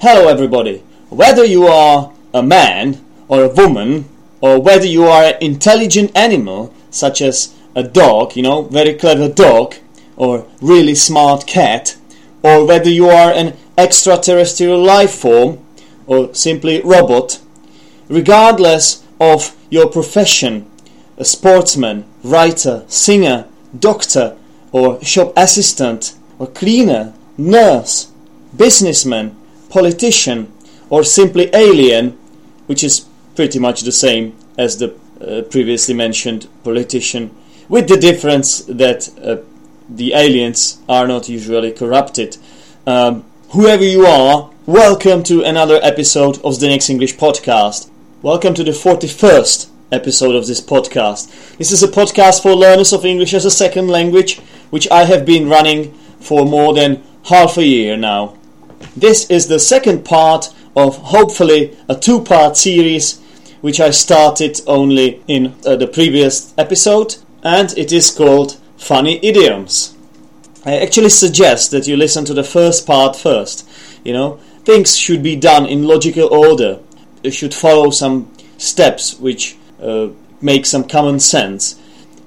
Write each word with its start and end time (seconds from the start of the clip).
Hello, 0.00 0.28
everybody. 0.28 0.84
Whether 1.08 1.44
you 1.44 1.66
are 1.66 2.12
a 2.32 2.40
man 2.40 3.04
or 3.26 3.42
a 3.42 3.48
woman, 3.48 4.08
or 4.40 4.60
whether 4.60 4.86
you 4.86 5.02
are 5.06 5.24
an 5.24 5.34
intelligent 5.40 6.16
animal, 6.16 6.72
such 6.88 7.20
as 7.20 7.52
a 7.74 7.82
dog, 7.82 8.36
you 8.36 8.42
know, 8.44 8.62
very 8.62 8.94
clever 8.94 9.28
dog, 9.28 9.74
or 10.16 10.46
really 10.60 10.94
smart 10.94 11.48
cat, 11.48 11.96
or 12.44 12.64
whether 12.64 12.88
you 12.88 13.08
are 13.08 13.32
an 13.32 13.56
extraterrestrial 13.76 14.80
life 14.80 15.10
form, 15.12 15.58
or 16.06 16.32
simply 16.32 16.80
robot, 16.82 17.40
regardless 18.08 19.02
of 19.20 19.56
your 19.68 19.90
profession, 19.90 20.70
a 21.16 21.24
sportsman, 21.24 22.04
writer, 22.22 22.84
singer, 22.86 23.46
doctor, 23.76 24.36
or 24.70 25.02
shop 25.02 25.32
assistant, 25.36 26.14
or 26.38 26.46
cleaner, 26.46 27.12
nurse, 27.36 28.12
businessman, 28.56 29.34
politician, 29.68 30.52
or 30.90 31.04
simply 31.04 31.50
alien, 31.54 32.18
which 32.66 32.82
is 32.82 33.06
pretty 33.36 33.58
much 33.58 33.82
the 33.82 33.92
same 33.92 34.36
as 34.56 34.78
the 34.78 34.94
uh, 35.20 35.42
previously 35.42 35.94
mentioned 35.94 36.48
politician, 36.64 37.34
with 37.68 37.88
the 37.88 37.96
difference 37.96 38.60
that 38.62 39.08
uh, 39.22 39.36
the 39.88 40.14
aliens 40.14 40.78
are 40.88 41.06
not 41.06 41.28
usually 41.28 41.72
corrupted. 41.72 42.36
Um, 42.86 43.24
whoever 43.50 43.84
you 43.84 44.06
are, 44.06 44.50
welcome 44.66 45.22
to 45.24 45.42
another 45.42 45.78
episode 45.82 46.36
of 46.44 46.58
the 46.58 46.66
Zdenek's 46.66 46.90
English 46.90 47.16
podcast. 47.16 47.90
Welcome 48.22 48.54
to 48.54 48.64
the 48.64 48.72
41st 48.72 49.68
episode 49.92 50.34
of 50.34 50.46
this 50.46 50.60
podcast. 50.60 51.56
This 51.56 51.72
is 51.72 51.82
a 51.82 51.88
podcast 51.88 52.42
for 52.42 52.54
learners 52.54 52.92
of 52.92 53.04
English 53.04 53.34
as 53.34 53.44
a 53.44 53.50
second 53.50 53.88
language, 53.88 54.38
which 54.70 54.90
I 54.90 55.04
have 55.04 55.24
been 55.24 55.48
running 55.48 55.92
for 56.20 56.44
more 56.44 56.74
than 56.74 57.02
half 57.24 57.56
a 57.56 57.64
year 57.64 57.96
now. 57.96 58.37
This 58.96 59.28
is 59.30 59.48
the 59.48 59.58
second 59.58 60.04
part 60.04 60.52
of 60.76 60.96
hopefully 60.98 61.76
a 61.88 61.94
two 61.94 62.22
part 62.22 62.56
series 62.56 63.20
which 63.60 63.80
I 63.80 63.90
started 63.90 64.60
only 64.66 65.22
in 65.26 65.54
uh, 65.66 65.76
the 65.76 65.86
previous 65.86 66.54
episode, 66.56 67.16
and 67.42 67.76
it 67.76 67.92
is 67.92 68.10
called 68.10 68.58
Funny 68.76 69.18
Idioms. 69.24 69.96
I 70.64 70.78
actually 70.78 71.08
suggest 71.08 71.70
that 71.72 71.88
you 71.88 71.96
listen 71.96 72.24
to 72.26 72.34
the 72.34 72.44
first 72.44 72.86
part 72.86 73.16
first. 73.16 73.68
You 74.04 74.12
know, 74.12 74.40
things 74.64 74.96
should 74.96 75.22
be 75.22 75.34
done 75.34 75.66
in 75.66 75.84
logical 75.84 76.32
order. 76.32 76.78
You 77.22 77.30
should 77.30 77.54
follow 77.54 77.90
some 77.90 78.32
steps 78.58 79.18
which 79.18 79.56
uh, 79.82 80.08
make 80.40 80.66
some 80.66 80.86
common 80.86 81.20
sense. 81.20 81.80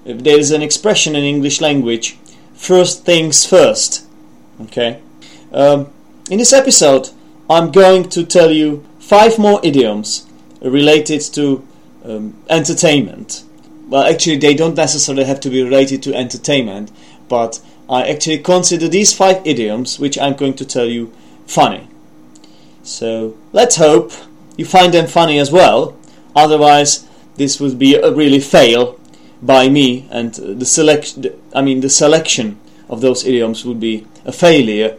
There 0.04 0.40
is 0.40 0.52
an 0.52 0.62
expression 0.62 1.16
in 1.16 1.24
English 1.24 1.62
language 1.62 2.18
first 2.62 3.06
things 3.06 3.46
first. 3.46 4.06
Okay? 4.62 5.02
Um, 5.52 5.92
in 6.32 6.38
this 6.38 6.54
episode, 6.54 7.10
I'm 7.50 7.72
going 7.72 8.08
to 8.12 8.26
tell 8.26 8.52
you 8.52 8.86
five 9.00 9.38
more 9.38 9.60
idioms 9.64 10.26
related 10.62 11.20
to 11.34 11.68
um, 12.06 12.42
entertainment. 12.50 13.44
Well, 13.90 14.04
actually, 14.04 14.38
they 14.38 14.54
don't 14.54 14.76
necessarily 14.76 15.26
have 15.26 15.42
to 15.42 15.50
be 15.50 15.62
related 15.62 16.02
to 16.04 16.16
entertainment, 16.16 16.90
but 17.28 17.60
I 17.90 18.08
actually 18.08 18.38
consider 18.38 18.88
these 18.88 19.14
five 19.14 19.46
idioms, 19.46 20.00
which 20.00 20.18
I'm 20.18 20.38
going 20.38 20.54
to 20.54 20.66
tell 20.66 20.86
you, 20.86 21.12
funny. 21.48 21.90
So 22.82 23.38
let's 23.52 23.76
hope 23.76 24.14
you 24.56 24.64
find 24.64 24.94
them 24.94 25.08
funny 25.08 25.38
as 25.38 25.52
well. 25.52 25.98
Otherwise, 26.34 27.06
this 27.36 27.60
would 27.60 27.78
be 27.78 27.96
a 27.96 28.10
really 28.10 28.40
fail 28.40 28.98
by 29.42 29.68
me, 29.68 30.08
and 30.10 30.34
the 30.34 30.66
selection. 30.66 31.26
I 31.54 31.62
mean, 31.62 31.82
the 31.82 31.90
selection 31.90 32.58
of 32.88 33.02
those 33.02 33.26
idioms 33.26 33.66
would 33.66 33.82
be 33.82 34.08
a 34.24 34.32
failure. 34.32 34.98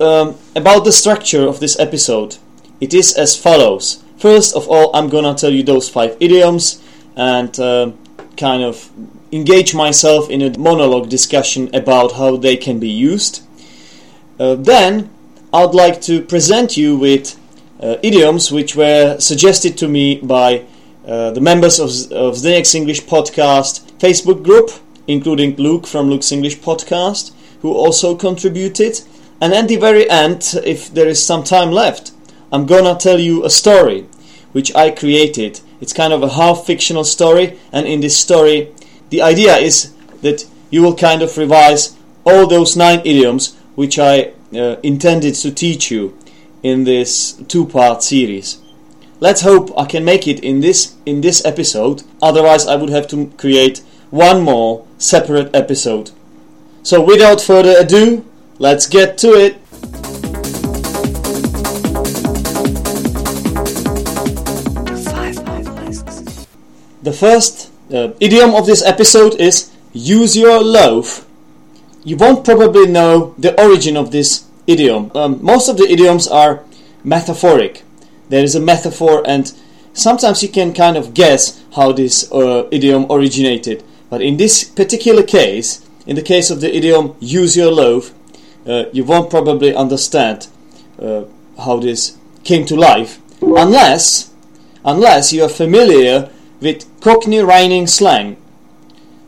Um, 0.00 0.34
about 0.56 0.84
the 0.84 0.92
structure 0.92 1.46
of 1.46 1.60
this 1.60 1.78
episode, 1.78 2.36
it 2.80 2.92
is 2.92 3.14
as 3.14 3.36
follows. 3.36 4.02
First 4.16 4.56
of 4.56 4.68
all, 4.68 4.90
I'm 4.94 5.08
gonna 5.08 5.34
tell 5.34 5.50
you 5.50 5.62
those 5.62 5.88
five 5.88 6.16
idioms 6.18 6.82
and 7.16 7.58
uh, 7.60 7.92
kind 8.36 8.64
of 8.64 8.90
engage 9.30 9.74
myself 9.74 10.30
in 10.30 10.42
a 10.42 10.58
monologue 10.58 11.08
discussion 11.08 11.72
about 11.74 12.12
how 12.12 12.36
they 12.36 12.56
can 12.56 12.80
be 12.80 12.88
used. 12.88 13.42
Uh, 14.38 14.56
then, 14.56 15.10
I'd 15.52 15.74
like 15.74 16.00
to 16.02 16.22
present 16.22 16.76
you 16.76 16.96
with 16.96 17.38
uh, 17.80 17.96
idioms 18.02 18.50
which 18.50 18.74
were 18.74 19.20
suggested 19.20 19.78
to 19.78 19.88
me 19.88 20.16
by 20.16 20.64
uh, 21.06 21.30
the 21.30 21.40
members 21.40 21.78
of, 21.78 21.90
of 22.10 22.34
Zdenek's 22.34 22.74
English 22.74 23.02
podcast 23.02 23.82
Facebook 23.98 24.42
group, 24.42 24.70
including 25.06 25.54
Luke 25.56 25.86
from 25.86 26.10
Luke's 26.10 26.32
English 26.32 26.58
podcast, 26.58 27.32
who 27.60 27.72
also 27.72 28.16
contributed. 28.16 29.00
And 29.40 29.52
at 29.52 29.68
the 29.68 29.76
very 29.76 30.08
end, 30.08 30.54
if 30.64 30.92
there 30.92 31.08
is 31.08 31.24
some 31.24 31.44
time 31.44 31.70
left, 31.70 32.12
I'm 32.52 32.66
gonna 32.66 32.96
tell 32.96 33.18
you 33.18 33.44
a 33.44 33.50
story 33.50 34.06
which 34.52 34.74
I 34.74 34.90
created. 34.90 35.60
It's 35.80 35.92
kind 35.92 36.12
of 36.12 36.22
a 36.22 36.30
half 36.30 36.64
fictional 36.64 37.04
story, 37.04 37.58
and 37.72 37.86
in 37.86 38.00
this 38.00 38.16
story, 38.16 38.72
the 39.10 39.20
idea 39.20 39.56
is 39.56 39.92
that 40.22 40.46
you 40.70 40.82
will 40.82 40.94
kind 40.94 41.22
of 41.22 41.36
revise 41.36 41.96
all 42.24 42.46
those 42.46 42.76
nine 42.76 43.00
idioms 43.04 43.56
which 43.74 43.98
I 43.98 44.32
uh, 44.54 44.76
intended 44.82 45.34
to 45.34 45.50
teach 45.50 45.90
you 45.90 46.16
in 46.62 46.84
this 46.84 47.32
two 47.48 47.66
part 47.66 48.02
series. 48.02 48.58
Let's 49.20 49.42
hope 49.42 49.76
I 49.76 49.84
can 49.84 50.04
make 50.04 50.26
it 50.28 50.40
in 50.40 50.60
this 50.60 50.94
in 51.04 51.20
this 51.20 51.44
episode, 51.44 52.02
otherwise 52.22 52.66
I 52.66 52.76
would 52.76 52.90
have 52.90 53.08
to 53.08 53.32
create 53.36 53.82
one 54.10 54.42
more 54.42 54.86
separate 54.98 55.54
episode. 55.54 56.12
So 56.82 57.02
without 57.02 57.40
further 57.40 57.74
ado, 57.78 58.24
let's 58.64 58.86
get 58.86 59.18
to 59.18 59.28
it. 59.34 59.60
The 67.02 67.12
first 67.12 67.70
uh, 67.92 68.14
idiom 68.20 68.54
of 68.54 68.64
this 68.64 68.82
episode 68.82 69.34
is 69.38 69.70
use 69.92 70.34
your 70.34 70.62
loaf. 70.62 71.26
You 72.04 72.16
won't 72.16 72.42
probably 72.42 72.86
know 72.86 73.34
the 73.36 73.52
origin 73.62 73.98
of 73.98 74.12
this 74.12 74.48
idiom. 74.66 75.12
Um, 75.14 75.44
most 75.44 75.68
of 75.68 75.76
the 75.76 75.84
idioms 75.84 76.26
are 76.26 76.64
metaphoric. 77.04 77.82
There 78.30 78.42
is 78.42 78.54
a 78.54 78.60
metaphor, 78.60 79.22
and 79.26 79.52
sometimes 79.92 80.42
you 80.42 80.48
can 80.48 80.72
kind 80.72 80.96
of 80.96 81.12
guess 81.12 81.62
how 81.76 81.92
this 81.92 82.32
uh, 82.32 82.66
idiom 82.70 83.04
originated. 83.10 83.84
But 84.08 84.22
in 84.22 84.38
this 84.38 84.64
particular 84.64 85.22
case, 85.22 85.86
in 86.06 86.16
the 86.16 86.22
case 86.22 86.48
of 86.48 86.62
the 86.62 86.74
idiom 86.74 87.14
use 87.20 87.58
your 87.58 87.70
loaf, 87.70 88.14
uh, 88.66 88.84
you 88.92 89.04
won't 89.04 89.30
probably 89.30 89.74
understand 89.74 90.48
uh, 91.00 91.24
how 91.58 91.78
this 91.78 92.16
came 92.42 92.64
to 92.66 92.76
life 92.76 93.20
unless 93.42 94.30
unless 94.84 95.32
you 95.32 95.42
are 95.42 95.48
familiar 95.48 96.30
with 96.60 96.84
Cockney 97.00 97.40
rhyming 97.40 97.86
slang. 97.86 98.36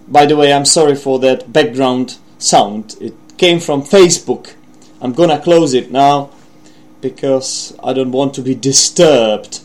By 0.09 0.27
the 0.27 0.37
way, 0.37 0.53
I'm 0.53 0.65
sorry 0.65 0.95
for 0.95 1.19
that 1.21 1.53
background 1.53 2.19
sound. 2.39 2.97
It 3.01 3.15
came 3.37 3.59
from 3.61 3.83
Facebook. 3.83 4.55
I'm 5.01 5.13
gonna 5.13 5.41
close 5.41 5.75
it 5.75 5.91
now 5.91 6.31
because 7.01 7.77
I 7.83 7.93
don't 7.93 8.13
want 8.13 8.35
to 8.35 8.43
be 8.43 8.55
disturbed. 8.55 9.61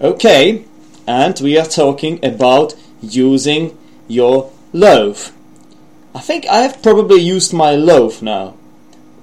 Okay, 0.00 0.64
and 1.06 1.40
we 1.40 1.58
are 1.58 1.66
talking 1.66 2.24
about 2.24 2.74
using 3.00 3.76
your 4.06 4.52
loaf. 4.72 5.32
I 6.18 6.20
think 6.20 6.46
I 6.46 6.62
have 6.62 6.82
probably 6.82 7.20
used 7.20 7.52
my 7.54 7.76
loaf 7.76 8.22
now 8.22 8.56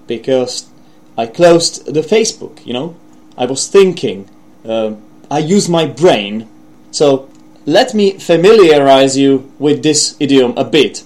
because 0.08 0.70
I 1.18 1.26
closed 1.26 1.94
the 1.94 2.00
Facebook, 2.00 2.66
you 2.66 2.72
know. 2.72 2.96
I 3.38 3.46
was 3.48 3.68
thinking, 3.68 4.30
uh, 4.64 4.94
I 5.30 5.40
use 5.40 5.68
my 5.68 5.88
brain. 5.88 6.48
So 6.92 7.30
let 7.66 7.94
me 7.94 8.12
familiarize 8.18 9.18
you 9.18 9.52
with 9.60 9.84
this 9.84 10.16
idiom 10.22 10.54
a 10.56 10.64
bit. 10.64 11.04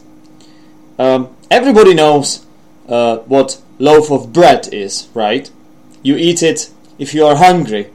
Um, 1.00 1.36
everybody 1.50 1.96
knows 1.96 2.46
uh, 2.88 3.18
what 3.25 3.60
loaf 3.80 4.12
of 4.12 4.31
bread 4.31 4.72
is, 4.72 5.08
right? 5.16 5.50
You 6.04 6.18
eat 6.18 6.44
it 6.44 6.69
if 7.00 7.16
you 7.16 7.25
are 7.25 7.38
hungry. 7.38 7.90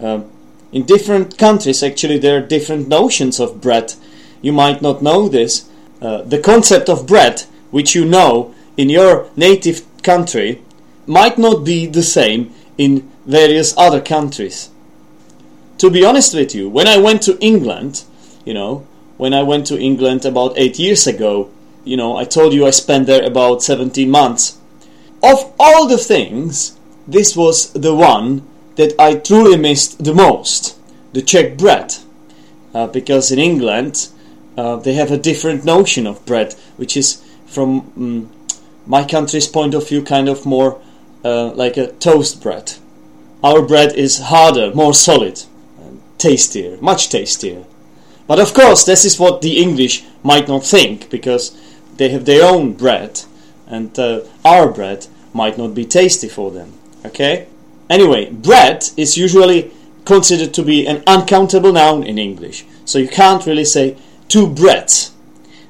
Um, 0.00 0.30
in 0.72 0.86
different 0.86 1.36
countries, 1.36 1.82
actually, 1.82 2.16
there 2.16 2.38
are 2.38 2.46
different 2.46 2.88
notions 2.88 3.38
of 3.38 3.60
bread. 3.60 3.92
You 4.40 4.54
might 4.54 4.80
not 4.80 5.02
know 5.02 5.28
this. 5.28 5.68
Uh, 6.04 6.20
the 6.22 6.38
concept 6.38 6.90
of 6.90 7.06
bread, 7.06 7.44
which 7.70 7.94
you 7.94 8.04
know 8.04 8.54
in 8.76 8.90
your 8.90 9.30
native 9.36 9.82
country, 10.02 10.60
might 11.06 11.38
not 11.38 11.64
be 11.64 11.86
the 11.86 12.02
same 12.02 12.52
in 12.76 13.10
various 13.24 13.74
other 13.78 14.02
countries. 14.02 14.68
To 15.78 15.88
be 15.88 16.04
honest 16.04 16.34
with 16.34 16.54
you, 16.54 16.68
when 16.68 16.86
I 16.86 16.98
went 16.98 17.22
to 17.22 17.38
England, 17.40 18.04
you 18.44 18.52
know, 18.52 18.86
when 19.16 19.32
I 19.32 19.42
went 19.42 19.66
to 19.68 19.80
England 19.80 20.26
about 20.26 20.58
eight 20.58 20.78
years 20.78 21.06
ago, 21.06 21.50
you 21.84 21.96
know, 21.96 22.18
I 22.18 22.24
told 22.24 22.52
you 22.52 22.66
I 22.66 22.70
spent 22.70 23.06
there 23.06 23.24
about 23.24 23.62
17 23.62 24.10
months. 24.10 24.58
Of 25.22 25.52
all 25.58 25.86
the 25.86 25.98
things, 25.98 26.76
this 27.08 27.34
was 27.34 27.72
the 27.72 27.94
one 27.94 28.46
that 28.76 28.92
I 28.98 29.14
truly 29.14 29.56
missed 29.56 30.04
the 30.04 30.14
most 30.14 30.76
the 31.14 31.22
Czech 31.22 31.56
bread. 31.56 31.94
Uh, 32.74 32.88
because 32.88 33.30
in 33.30 33.38
England, 33.38 34.08
uh, 34.56 34.76
they 34.76 34.94
have 34.94 35.10
a 35.10 35.18
different 35.18 35.64
notion 35.64 36.06
of 36.06 36.24
bread, 36.26 36.54
which 36.76 36.96
is, 36.96 37.22
from 37.46 37.92
um, 37.96 38.32
my 38.86 39.04
country's 39.04 39.46
point 39.46 39.74
of 39.74 39.88
view, 39.88 40.02
kind 40.02 40.28
of 40.28 40.46
more 40.46 40.80
uh, 41.24 41.50
like 41.52 41.76
a 41.76 41.92
toast 41.92 42.42
bread. 42.42 42.74
Our 43.42 43.62
bread 43.62 43.94
is 43.94 44.20
harder, 44.20 44.74
more 44.74 44.94
solid, 44.94 45.42
tastier, 46.18 46.78
much 46.80 47.08
tastier. 47.10 47.64
But 48.26 48.40
of 48.40 48.54
course, 48.54 48.84
this 48.84 49.04
is 49.04 49.20
what 49.20 49.42
the 49.42 49.58
English 49.60 50.04
might 50.22 50.48
not 50.48 50.64
think 50.64 51.10
because 51.10 51.54
they 51.96 52.08
have 52.08 52.24
their 52.24 52.44
own 52.44 52.72
bread, 52.72 53.22
and 53.66 53.96
uh, 53.98 54.20
our 54.44 54.68
bread 54.70 55.06
might 55.32 55.58
not 55.58 55.74
be 55.74 55.84
tasty 55.84 56.28
for 56.28 56.50
them. 56.50 56.72
Okay? 57.04 57.46
Anyway, 57.90 58.30
bread 58.30 58.88
is 58.96 59.18
usually 59.18 59.70
considered 60.04 60.54
to 60.54 60.62
be 60.62 60.86
an 60.86 61.02
uncountable 61.06 61.72
noun 61.72 62.02
in 62.02 62.18
English, 62.18 62.64
so 62.84 62.98
you 62.98 63.08
can't 63.08 63.46
really 63.46 63.64
say 63.64 63.96
two 64.28 64.46
breads. 64.46 65.12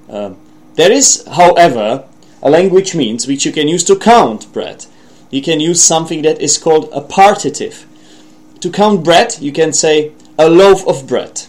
Um, 0.08 0.36
there 0.74 0.92
is, 0.92 1.26
however, 1.26 2.04
a 2.42 2.50
language 2.50 2.94
means 2.94 3.26
which 3.26 3.46
you 3.46 3.52
can 3.52 3.68
use 3.68 3.84
to 3.84 3.96
count 3.96 4.52
bread. 4.52 4.86
You 5.30 5.42
can 5.42 5.60
use 5.60 5.82
something 5.82 6.22
that 6.22 6.40
is 6.40 6.58
called 6.58 6.90
a 6.92 7.00
partitive. 7.00 7.86
To 8.60 8.70
count 8.70 9.04
bread, 9.04 9.36
you 9.40 9.52
can 9.52 9.72
say 9.72 10.12
a 10.38 10.48
loaf 10.48 10.86
of 10.86 11.06
bread, 11.06 11.42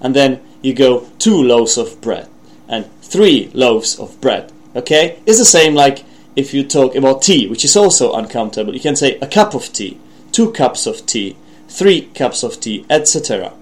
and 0.00 0.14
then 0.14 0.40
you 0.62 0.74
go 0.74 1.06
two 1.18 1.42
loaves 1.42 1.78
of 1.78 2.00
bread 2.00 2.28
and 2.68 2.88
three 3.02 3.50
loaves 3.52 3.98
of 3.98 4.20
bread. 4.20 4.52
Okay, 4.74 5.18
it's 5.26 5.38
the 5.38 5.44
same 5.44 5.74
like 5.74 6.04
if 6.36 6.54
you 6.54 6.62
talk 6.64 6.94
about 6.94 7.22
tea, 7.22 7.48
which 7.48 7.64
is 7.64 7.76
also 7.76 8.12
uncountable. 8.12 8.72
You 8.72 8.80
can 8.80 8.96
say 8.96 9.18
a 9.18 9.26
cup 9.26 9.54
of 9.54 9.72
tea, 9.72 9.98
two 10.32 10.52
cups 10.52 10.86
of 10.86 11.04
tea, 11.06 11.36
three 11.68 12.02
cups 12.14 12.42
of 12.42 12.60
tea, 12.60 12.86
etc. 12.88 13.52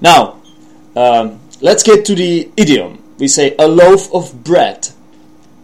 Now, 0.00 0.40
um, 0.96 1.40
let's 1.62 1.82
get 1.82 2.04
to 2.06 2.14
the 2.14 2.50
idiom. 2.56 3.02
We 3.18 3.28
say 3.28 3.54
a 3.58 3.66
loaf 3.66 4.12
of 4.12 4.44
bread. 4.44 4.88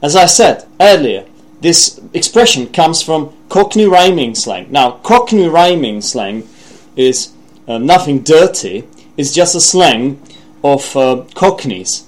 As 0.00 0.16
I 0.16 0.26
said 0.26 0.66
earlier, 0.80 1.26
this 1.60 2.00
expression 2.14 2.68
comes 2.68 3.02
from 3.02 3.36
Cockney 3.48 3.86
rhyming 3.86 4.34
slang. 4.36 4.70
Now, 4.70 4.92
Cockney 4.92 5.48
rhyming 5.48 6.00
slang 6.00 6.48
is 6.96 7.32
uh, 7.66 7.78
nothing 7.78 8.20
dirty, 8.20 8.84
it's 9.16 9.34
just 9.34 9.56
a 9.56 9.60
slang 9.60 10.22
of 10.62 10.96
uh, 10.96 11.24
Cockneys. 11.34 12.06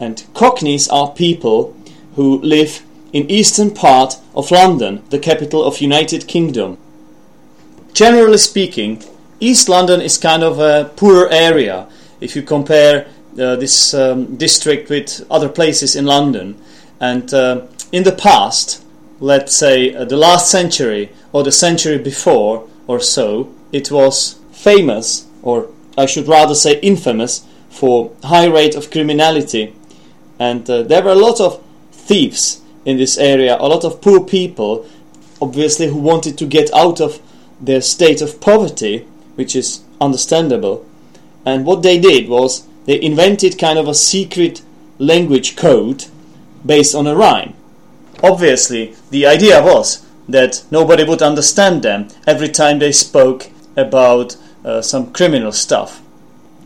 And 0.00 0.24
Cockneys 0.34 0.88
are 0.88 1.12
people 1.12 1.76
who 2.16 2.40
live 2.40 2.82
in 3.12 3.30
eastern 3.30 3.70
part 3.70 4.16
of 4.34 4.50
London, 4.50 5.02
the 5.10 5.18
capital 5.18 5.64
of 5.64 5.80
United 5.80 6.26
Kingdom. 6.26 6.76
Generally 7.92 8.38
speaking, 8.38 9.02
East 9.40 9.68
London 9.68 10.00
is 10.00 10.18
kind 10.18 10.42
of 10.42 10.58
a 10.58 10.90
poor 10.96 11.28
area 11.30 11.88
if 12.20 12.34
you 12.34 12.42
compare 12.42 13.08
this 13.38 13.94
um, 13.94 14.36
district 14.36 14.90
with 14.90 15.26
other 15.30 15.48
places 15.48 15.96
in 15.96 16.06
London. 16.06 16.56
And 17.00 17.32
uh, 17.32 17.66
in 17.92 18.02
the 18.02 18.12
past, 18.12 18.84
let's 19.20 19.56
say 19.56 19.94
uh, 19.94 20.04
the 20.04 20.16
last 20.16 20.50
century 20.50 21.10
or 21.32 21.42
the 21.42 21.52
century 21.52 21.98
before 21.98 22.68
or 22.86 23.00
so, 23.00 23.52
it 23.72 23.90
was 23.90 24.38
famous, 24.52 25.26
or 25.42 25.68
I 25.96 26.06
should 26.06 26.28
rather 26.28 26.54
say 26.54 26.80
infamous, 26.80 27.46
for 27.68 28.12
high 28.24 28.46
rate 28.46 28.74
of 28.74 28.90
criminality. 28.90 29.74
And 30.38 30.68
uh, 30.68 30.82
there 30.82 31.02
were 31.02 31.12
a 31.12 31.14
lot 31.14 31.40
of 31.40 31.62
thieves 31.92 32.62
in 32.84 32.96
this 32.96 33.18
area, 33.18 33.56
a 33.58 33.68
lot 33.68 33.84
of 33.84 34.00
poor 34.00 34.24
people, 34.24 34.86
obviously, 35.42 35.88
who 35.88 35.98
wanted 35.98 36.38
to 36.38 36.46
get 36.46 36.72
out 36.72 37.00
of 37.00 37.20
their 37.60 37.80
state 37.80 38.22
of 38.22 38.40
poverty, 38.40 39.06
which 39.34 39.54
is 39.54 39.82
understandable. 40.00 40.86
And 41.44 41.66
what 41.66 41.82
they 41.82 41.98
did 41.98 42.28
was 42.28 42.66
they 42.88 43.00
invented 43.02 43.58
kind 43.58 43.78
of 43.78 43.86
a 43.86 43.92
secret 43.92 44.62
language 44.98 45.56
code 45.56 46.06
based 46.64 46.94
on 46.94 47.06
a 47.06 47.14
rhyme. 47.14 47.52
Obviously, 48.22 48.94
the 49.10 49.26
idea 49.26 49.62
was 49.62 50.06
that 50.26 50.64
nobody 50.70 51.04
would 51.04 51.20
understand 51.20 51.82
them 51.82 52.08
every 52.26 52.48
time 52.48 52.78
they 52.78 52.90
spoke 52.90 53.50
about 53.76 54.38
uh, 54.64 54.80
some 54.80 55.12
criminal 55.12 55.52
stuff. 55.52 56.00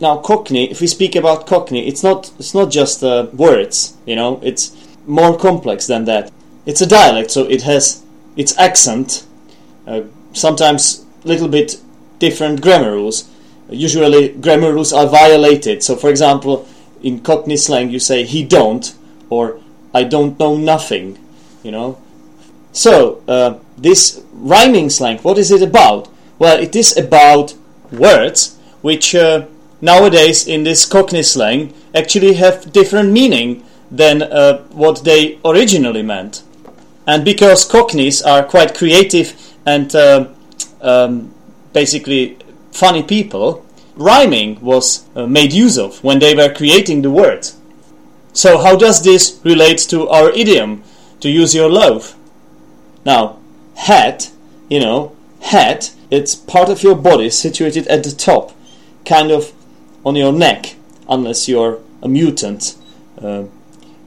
Now, 0.00 0.18
Cockney, 0.18 0.70
if 0.70 0.80
we 0.80 0.86
speak 0.86 1.16
about 1.16 1.48
Cockney, 1.48 1.88
it's 1.88 2.04
not 2.04 2.30
it's 2.38 2.54
not 2.54 2.70
just 2.70 3.02
uh, 3.02 3.26
words, 3.32 3.96
you 4.06 4.14
know, 4.14 4.38
it's 4.44 4.76
more 5.08 5.36
complex 5.36 5.88
than 5.88 6.04
that. 6.04 6.30
It's 6.66 6.80
a 6.80 6.86
dialect, 6.86 7.32
so 7.32 7.46
it 7.46 7.62
has 7.62 8.04
its 8.36 8.56
accent, 8.58 9.26
uh, 9.88 10.02
sometimes 10.34 11.04
a 11.24 11.26
little 11.26 11.48
bit 11.48 11.80
different 12.20 12.60
grammar 12.60 12.92
rules. 12.92 13.28
Usually, 13.72 14.28
grammar 14.28 14.72
rules 14.72 14.92
are 14.92 15.06
violated. 15.06 15.82
So, 15.82 15.96
for 15.96 16.10
example, 16.10 16.66
in 17.02 17.20
Cockney 17.20 17.56
slang, 17.56 17.90
you 17.90 17.98
say 17.98 18.24
"he 18.24 18.44
don't" 18.44 18.94
or 19.30 19.58
"I 19.94 20.04
don't 20.04 20.38
know 20.38 20.56
nothing," 20.56 21.18
you 21.62 21.70
know. 21.70 21.98
So, 22.72 23.22
uh, 23.28 23.58
this 23.76 24.22
rhyming 24.32 24.90
slang, 24.90 25.18
what 25.18 25.38
is 25.38 25.50
it 25.50 25.62
about? 25.62 26.08
Well, 26.38 26.58
it 26.58 26.74
is 26.74 26.96
about 26.96 27.54
words 27.90 28.56
which 28.80 29.14
uh, 29.14 29.46
nowadays 29.80 30.46
in 30.46 30.64
this 30.64 30.86
Cockney 30.86 31.22
slang 31.22 31.74
actually 31.94 32.34
have 32.34 32.72
different 32.72 33.12
meaning 33.12 33.62
than 33.90 34.22
uh, 34.22 34.62
what 34.70 35.04
they 35.04 35.38
originally 35.44 36.02
meant. 36.02 36.42
And 37.06 37.24
because 37.24 37.64
Cockneys 37.64 38.22
are 38.22 38.42
quite 38.42 38.74
creative 38.74 39.34
and 39.66 39.94
uh, 39.94 40.28
um, 40.80 41.34
basically 41.72 42.38
funny 42.72 43.02
people, 43.02 43.64
rhyming 43.96 44.60
was 44.60 45.04
uh, 45.14 45.26
made 45.26 45.52
use 45.52 45.78
of 45.78 46.02
when 46.02 46.18
they 46.18 46.34
were 46.34 46.52
creating 46.52 47.02
the 47.02 47.10
word. 47.10 47.48
So, 48.32 48.58
how 48.58 48.76
does 48.76 49.04
this 49.04 49.38
relate 49.44 49.78
to 49.90 50.08
our 50.08 50.30
idiom, 50.30 50.82
to 51.20 51.30
use 51.30 51.54
your 51.54 51.70
loaf? 51.70 52.16
Now, 53.04 53.38
head, 53.74 54.26
you 54.68 54.80
know, 54.80 55.14
head, 55.40 55.90
it's 56.10 56.34
part 56.34 56.68
of 56.68 56.82
your 56.82 56.94
body 56.94 57.30
situated 57.30 57.86
at 57.88 58.04
the 58.04 58.10
top, 58.10 58.52
kind 59.04 59.30
of 59.30 59.52
on 60.04 60.16
your 60.16 60.32
neck, 60.32 60.74
unless 61.08 61.48
you're 61.48 61.80
a 62.02 62.08
mutant. 62.08 62.76
Uh, 63.20 63.44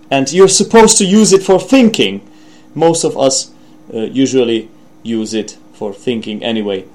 and 0.09 0.31
you're 0.31 0.47
supposed 0.47 0.97
to 0.97 1.05
use 1.05 1.33
it 1.33 1.43
for 1.43 1.59
thinking. 1.59 2.27
Most 2.73 3.03
of 3.03 3.17
us 3.17 3.51
uh, 3.93 3.99
usually 3.99 4.69
use 5.03 5.33
it 5.33 5.57
for 5.73 5.93
thinking 5.93 6.43
anyway. 6.43 6.85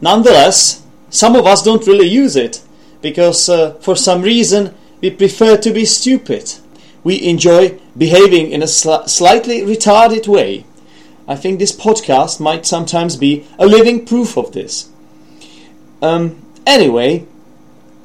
Nonetheless, 0.00 0.81
some 1.12 1.36
of 1.36 1.46
us 1.46 1.62
don't 1.62 1.86
really 1.86 2.08
use 2.08 2.36
it 2.36 2.62
because 3.02 3.48
uh, 3.48 3.74
for 3.74 3.94
some 3.94 4.22
reason 4.22 4.74
we 5.02 5.10
prefer 5.10 5.58
to 5.58 5.70
be 5.70 5.84
stupid. 5.84 6.54
We 7.04 7.22
enjoy 7.22 7.78
behaving 7.96 8.50
in 8.50 8.62
a 8.62 8.66
sl- 8.66 9.06
slightly 9.06 9.60
retarded 9.60 10.26
way. 10.26 10.64
I 11.28 11.36
think 11.36 11.58
this 11.58 11.70
podcast 11.70 12.40
might 12.40 12.64
sometimes 12.64 13.16
be 13.16 13.46
a 13.58 13.66
living 13.66 14.06
proof 14.06 14.38
of 14.38 14.52
this. 14.52 14.88
Um, 16.00 16.40
anyway, 16.66 17.26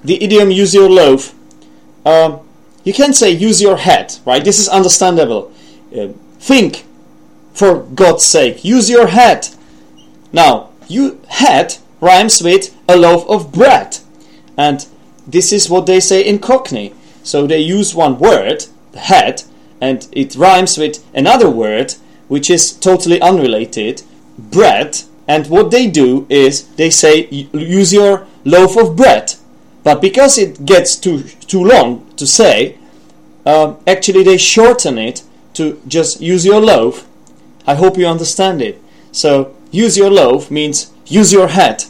the 0.03 0.21
idiom 0.21 0.51
use 0.51 0.73
your 0.73 0.89
loaf. 0.89 1.33
Uh, 2.05 2.39
you 2.83 2.91
can 2.91 3.13
say 3.13 3.31
use 3.31 3.61
your 3.61 3.77
head, 3.77 4.15
right? 4.25 4.43
This 4.43 4.59
is 4.59 4.67
understandable. 4.67 5.51
Uh, 5.97 6.09
think, 6.39 6.83
for 7.53 7.83
God's 7.83 8.25
sake, 8.25 8.65
use 8.65 8.89
your 8.89 9.07
head. 9.07 9.47
Now, 10.33 10.71
you 10.89 11.21
head 11.29 11.77
rhymes 11.99 12.41
with 12.41 12.75
a 12.87 12.95
loaf 12.95 13.27
of 13.29 13.51
bread, 13.51 13.97
and 14.57 14.85
this 15.27 15.51
is 15.51 15.69
what 15.69 15.85
they 15.85 15.99
say 15.99 16.21
in 16.21 16.39
Cockney. 16.39 16.93
So 17.23 17.45
they 17.45 17.59
use 17.59 17.93
one 17.93 18.19
word, 18.19 18.65
head, 18.95 19.43
and 19.81 20.07
it 20.11 20.35
rhymes 20.35 20.77
with 20.77 21.03
another 21.13 21.49
word 21.49 21.95
which 22.27 22.49
is 22.49 22.71
totally 22.71 23.21
unrelated, 23.21 24.03
bread. 24.37 25.01
And 25.27 25.47
what 25.47 25.71
they 25.71 25.87
do 25.87 26.25
is 26.29 26.67
they 26.75 26.89
say 26.89 27.27
use 27.29 27.93
your 27.93 28.27
loaf 28.45 28.77
of 28.77 28.95
bread. 28.95 29.33
But 29.83 30.01
because 30.01 30.37
it 30.37 30.65
gets 30.65 30.95
too 30.95 31.23
too 31.23 31.63
long 31.63 32.05
to 32.15 32.25
say, 32.27 32.77
uh, 33.45 33.75
actually 33.85 34.23
they 34.23 34.37
shorten 34.37 34.97
it 34.97 35.23
to 35.53 35.81
just 35.87 36.21
use 36.21 36.45
your 36.45 36.61
loaf. 36.61 37.07
I 37.65 37.75
hope 37.75 37.97
you 37.97 38.05
understand 38.07 38.61
it. 38.61 38.81
So 39.11 39.55
use 39.71 39.97
your 39.97 40.09
loaf 40.09 40.51
means 40.51 40.91
use 41.07 41.31
your 41.31 41.47
head, 41.47 41.85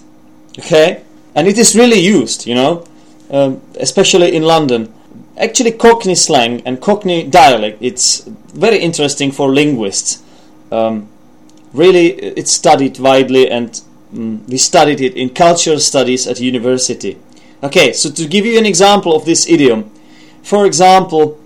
okay? 0.59 1.03
And 1.35 1.47
it 1.47 1.57
is 1.57 1.75
really 1.75 1.99
used, 1.99 2.47
you 2.47 2.55
know, 2.55 2.85
um, 3.29 3.61
especially 3.79 4.35
in 4.35 4.43
London. 4.43 4.93
Actually, 5.37 5.71
Cockney 5.73 6.15
slang 6.15 6.61
and 6.65 6.81
Cockney 6.81 7.27
dialect 7.27 7.77
it's 7.81 8.21
very 8.53 8.79
interesting 8.79 9.31
for 9.31 9.49
linguists. 9.53 10.23
Um, 10.71 11.09
really, 11.73 12.13
it's 12.13 12.51
studied 12.51 12.99
widely, 12.99 13.49
and 13.49 13.81
um, 14.13 14.45
we 14.47 14.57
studied 14.57 15.01
it 15.01 15.15
in 15.15 15.29
cultural 15.29 15.79
studies 15.79 16.27
at 16.27 16.39
university. 16.39 17.17
Okay, 17.61 17.93
so 17.93 18.09
to 18.11 18.27
give 18.27 18.45
you 18.45 18.57
an 18.57 18.65
example 18.65 19.15
of 19.15 19.25
this 19.25 19.47
idiom, 19.47 19.91
for 20.43 20.65
example, 20.65 21.39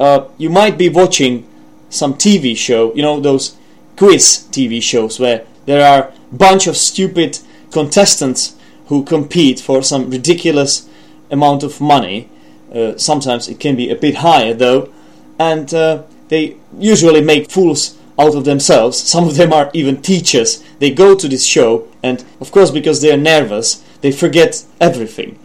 uh, 0.00 0.26
you 0.38 0.50
might 0.50 0.78
be 0.78 0.88
watching 0.88 1.46
some 1.88 2.14
TV 2.14 2.56
show, 2.56 2.94
you 2.94 3.02
know, 3.02 3.20
those 3.20 3.56
quiz 3.96 4.46
TV 4.50 4.82
shows 4.82 5.18
where 5.18 5.46
there 5.66 5.84
are 5.86 6.12
bunch 6.32 6.66
of 6.66 6.76
stupid 6.76 7.38
contestants 7.70 8.56
who 8.86 9.04
compete 9.04 9.60
for 9.60 9.82
some 9.82 10.10
ridiculous 10.10 10.88
amount 11.30 11.62
of 11.62 11.80
money. 11.80 12.28
Uh, 12.72 12.96
sometimes 12.96 13.48
it 13.48 13.58
can 13.58 13.76
be 13.76 13.90
a 13.90 13.96
bit 13.96 14.16
higher 14.16 14.54
though, 14.54 14.92
and 15.38 15.72
uh, 15.74 16.02
they 16.28 16.56
usually 16.78 17.20
make 17.20 17.50
fools 17.50 17.96
out 18.18 18.34
of 18.34 18.44
themselves. 18.44 18.98
Some 19.14 19.24
of 19.24 19.36
them 19.36 19.52
are 19.52 19.70
even 19.72 20.02
teachers. 20.02 20.62
They 20.78 20.90
go 20.90 21.14
to 21.14 21.28
this 21.28 21.44
show, 21.44 21.88
and 22.02 22.24
of 22.40 22.50
course, 22.50 22.70
because 22.70 23.00
they 23.00 23.12
are 23.12 23.16
nervous, 23.16 23.82
they 24.00 24.12
forget 24.12 24.64
everything. 24.80 25.38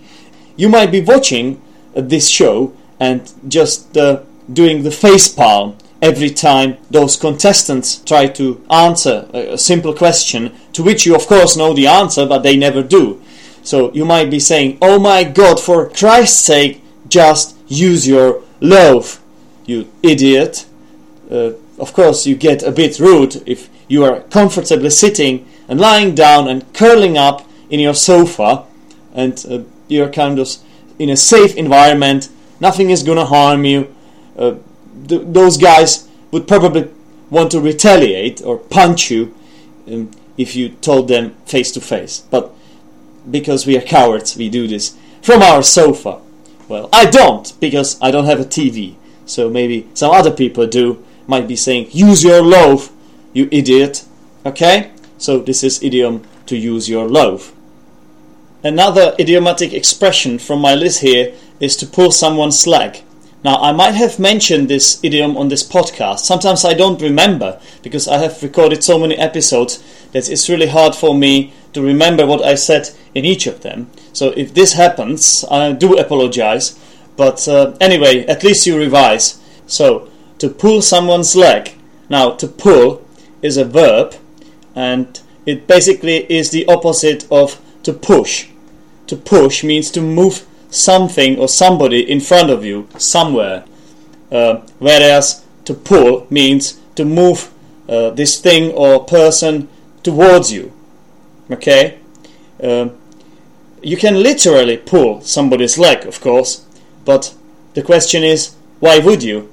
You 0.55 0.69
might 0.69 0.91
be 0.91 1.01
watching 1.01 1.61
uh, 1.95 2.01
this 2.01 2.27
show 2.27 2.73
and 2.99 3.31
just 3.47 3.97
uh, 3.97 4.21
doing 4.51 4.83
the 4.83 4.91
face 4.91 5.27
palm 5.27 5.77
every 6.01 6.29
time 6.29 6.77
those 6.89 7.15
contestants 7.15 7.97
try 8.03 8.27
to 8.27 8.63
answer 8.69 9.27
a, 9.33 9.57
simple 9.57 9.93
question 9.93 10.51
to 10.73 10.83
which 10.83 11.05
you, 11.05 11.15
of 11.15 11.27
course, 11.27 11.55
know 11.55 11.73
the 11.73 11.87
answer, 11.87 12.25
but 12.25 12.41
they 12.43 12.57
never 12.57 12.81
do. 12.81 13.21
So 13.63 13.93
you 13.93 14.05
might 14.05 14.31
be 14.31 14.39
saying, 14.39 14.79
Oh 14.81 14.99
my 14.99 15.23
god, 15.23 15.59
for 15.59 15.89
Christ's 15.89 16.39
sake, 16.39 16.81
just 17.07 17.55
use 17.67 18.07
your 18.07 18.41
loaf, 18.59 19.21
you 19.65 19.91
idiot. 20.01 20.65
Uh, 21.29 21.51
of 21.77 21.93
course, 21.93 22.25
you 22.25 22.35
get 22.35 22.63
a 22.63 22.71
bit 22.71 22.99
rude 22.99 23.43
if 23.47 23.69
you 23.87 24.03
are 24.03 24.21
comfortably 24.21 24.89
sitting 24.89 25.47
and 25.67 25.79
lying 25.79 26.15
down 26.15 26.47
and 26.47 26.73
curling 26.73 27.17
up 27.17 27.47
in 27.69 27.79
your 27.79 27.93
sofa 27.93 28.65
and 29.13 29.45
uh, 29.49 29.59
you're 29.87 30.09
kind 30.09 30.39
of 30.39 30.49
in 30.97 31.09
a 31.09 31.17
safe 31.17 31.55
environment, 31.55 32.29
nothing 32.59 32.89
is 32.89 33.03
gonna 33.03 33.25
harm 33.25 33.65
you. 33.65 33.93
Uh, 34.37 34.55
th- 35.07 35.23
those 35.25 35.57
guys 35.57 36.07
would 36.31 36.47
probably 36.47 36.89
want 37.29 37.51
to 37.51 37.59
retaliate 37.59 38.41
or 38.43 38.57
punch 38.57 39.09
you 39.11 39.33
um, 39.87 40.11
if 40.37 40.55
you 40.55 40.69
told 40.69 41.07
them 41.07 41.35
face 41.45 41.71
to 41.71 41.81
face. 41.81 42.23
But 42.29 42.53
because 43.29 43.65
we 43.65 43.77
are 43.77 43.81
cowards, 43.81 44.35
we 44.35 44.49
do 44.49 44.67
this 44.67 44.97
from 45.21 45.41
our 45.41 45.63
sofa. 45.63 46.21
Well, 46.67 46.89
I 46.91 47.05
don't 47.05 47.53
because 47.59 47.99
I 48.01 48.11
don't 48.11 48.25
have 48.25 48.39
a 48.39 48.45
TV. 48.45 48.95
So 49.25 49.49
maybe 49.49 49.87
some 49.93 50.11
other 50.11 50.31
people 50.31 50.67
do. 50.67 51.03
Might 51.27 51.47
be 51.47 51.55
saying, 51.55 51.87
"Use 51.91 52.23
your 52.23 52.41
loaf, 52.41 52.91
you 53.33 53.47
idiot." 53.51 54.03
Okay? 54.45 54.91
So 55.17 55.39
this 55.39 55.63
is 55.63 55.83
idiom 55.83 56.23
to 56.47 56.57
use 56.57 56.89
your 56.89 57.07
loaf. 57.07 57.53
Another 58.63 59.15
idiomatic 59.19 59.73
expression 59.73 60.37
from 60.39 60.59
my 60.59 60.75
list 60.75 61.01
here 61.01 61.33
is 61.59 61.75
to 61.77 61.85
pull 61.85 62.11
someone's 62.11 62.67
leg. 62.67 63.03
Now, 63.43 63.57
I 63.57 63.71
might 63.71 63.95
have 63.95 64.19
mentioned 64.19 64.69
this 64.69 64.99
idiom 65.03 65.35
on 65.35 65.49
this 65.49 65.63
podcast. 65.67 66.19
Sometimes 66.19 66.63
I 66.63 66.75
don't 66.75 67.01
remember 67.01 67.59
because 67.81 68.07
I 68.07 68.19
have 68.19 68.43
recorded 68.43 68.83
so 68.83 68.99
many 68.99 69.17
episodes 69.17 69.83
that 70.11 70.29
it's 70.29 70.49
really 70.49 70.67
hard 70.67 70.93
for 70.93 71.15
me 71.15 71.53
to 71.73 71.81
remember 71.81 72.25
what 72.27 72.43
I 72.43 72.55
said 72.55 72.91
in 73.15 73.25
each 73.25 73.47
of 73.47 73.61
them. 73.61 73.89
So 74.13 74.29
if 74.37 74.53
this 74.53 74.73
happens, 74.73 75.43
I 75.49 75.71
do 75.71 75.97
apologize. 75.97 76.77
But 77.17 77.47
uh, 77.47 77.75
anyway, 77.81 78.25
at 78.27 78.43
least 78.43 78.67
you 78.67 78.77
revise. 78.77 79.39
So, 79.65 80.09
to 80.37 80.49
pull 80.49 80.81
someone's 80.81 81.35
leg. 81.35 81.73
Now, 82.09 82.31
to 82.31 82.47
pull 82.47 83.05
is 83.41 83.57
a 83.57 83.65
verb 83.65 84.15
and 84.75 85.19
it 85.45 85.67
basically 85.67 86.31
is 86.31 86.51
the 86.51 86.65
opposite 86.67 87.27
of 87.31 87.59
to 87.83 87.93
push. 87.93 88.47
To 89.07 89.15
push 89.15 89.63
means 89.63 89.89
to 89.91 90.01
move 90.01 90.45
something 90.71 91.37
or 91.37 91.47
somebody 91.47 92.09
in 92.09 92.19
front 92.19 92.49
of 92.49 92.65
you 92.65 92.87
somewhere. 92.97 93.63
Uh, 94.31 94.61
whereas 94.79 95.45
to 95.65 95.73
pull 95.73 96.25
means 96.29 96.79
to 96.95 97.05
move 97.05 97.51
uh, 97.87 98.09
this 98.11 98.39
thing 98.39 98.71
or 98.71 99.05
person 99.05 99.67
towards 100.01 100.51
you. 100.51 100.71
Okay? 101.51 101.99
Uh, 102.63 102.89
you 103.83 103.97
can 103.97 104.23
literally 104.23 104.77
pull 104.77 105.21
somebody's 105.21 105.77
leg, 105.77 106.05
of 106.05 106.21
course, 106.21 106.65
but 107.03 107.35
the 107.73 107.81
question 107.81 108.23
is, 108.23 108.55
why 108.79 108.99
would 108.99 109.23
you? 109.23 109.51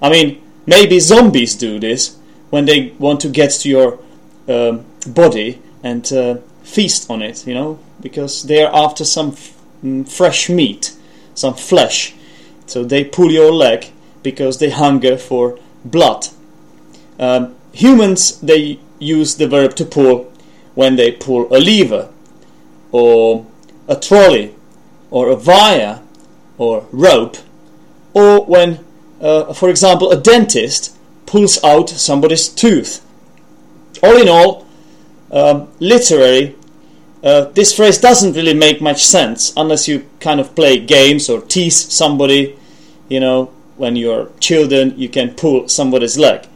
I 0.00 0.10
mean, 0.10 0.42
maybe 0.66 1.00
zombies 1.00 1.54
do 1.54 1.78
this 1.78 2.16
when 2.50 2.64
they 2.64 2.92
want 2.98 3.20
to 3.20 3.28
get 3.28 3.50
to 3.50 3.68
your 3.68 3.98
um, 4.48 4.84
body 5.06 5.60
and 5.82 6.10
uh, 6.12 6.36
feast 6.62 7.10
on 7.10 7.22
it, 7.22 7.46
you 7.46 7.54
know, 7.54 7.78
because 8.00 8.42
they 8.44 8.62
are 8.62 8.74
after 8.74 9.04
some 9.04 9.32
fresh 10.04 10.48
meat, 10.48 10.96
some 11.34 11.54
flesh. 11.54 12.14
So 12.66 12.84
they 12.84 13.04
pull 13.04 13.30
your 13.30 13.52
leg 13.52 13.86
because 14.22 14.58
they 14.58 14.70
hunger 14.70 15.16
for 15.16 15.58
blood. 15.84 16.28
Um, 17.18 17.54
humans, 17.72 18.40
they 18.40 18.78
use 18.98 19.36
the 19.36 19.48
verb 19.48 19.74
to 19.76 19.84
pull 19.84 20.32
when 20.74 20.96
they 20.96 21.12
pull 21.12 21.54
a 21.54 21.58
lever, 21.58 22.08
or 22.92 23.46
a 23.88 23.96
trolley, 23.96 24.54
or 25.10 25.28
a 25.28 25.34
wire, 25.34 26.00
or 26.58 26.86
rope, 26.92 27.36
or 28.14 28.44
when, 28.44 28.84
uh, 29.20 29.52
for 29.52 29.68
example, 29.68 30.10
a 30.10 30.20
dentist 30.20 30.96
pulls 31.26 31.62
out 31.64 31.90
somebody's 31.90 32.48
tooth. 32.48 33.04
All 34.02 34.16
in 34.16 34.28
all, 34.28 34.66
um, 35.30 35.68
uh, 37.22 37.44
this 37.52 37.74
phrase 37.74 37.98
doesn't 37.98 38.34
really 38.34 38.54
make 38.54 38.80
much 38.80 39.04
sense 39.04 39.52
unless 39.56 39.86
you 39.86 40.08
kind 40.20 40.40
of 40.40 40.54
play 40.54 40.78
games 40.78 41.28
or 41.28 41.40
tease 41.42 41.92
somebody. 41.92 42.58
You 43.08 43.20
know, 43.20 43.46
when 43.76 43.96
you're 43.96 44.30
children, 44.40 44.98
you 44.98 45.08
can 45.08 45.34
pull 45.34 45.68
somebody's 45.68 46.16
leg. 46.16 46.46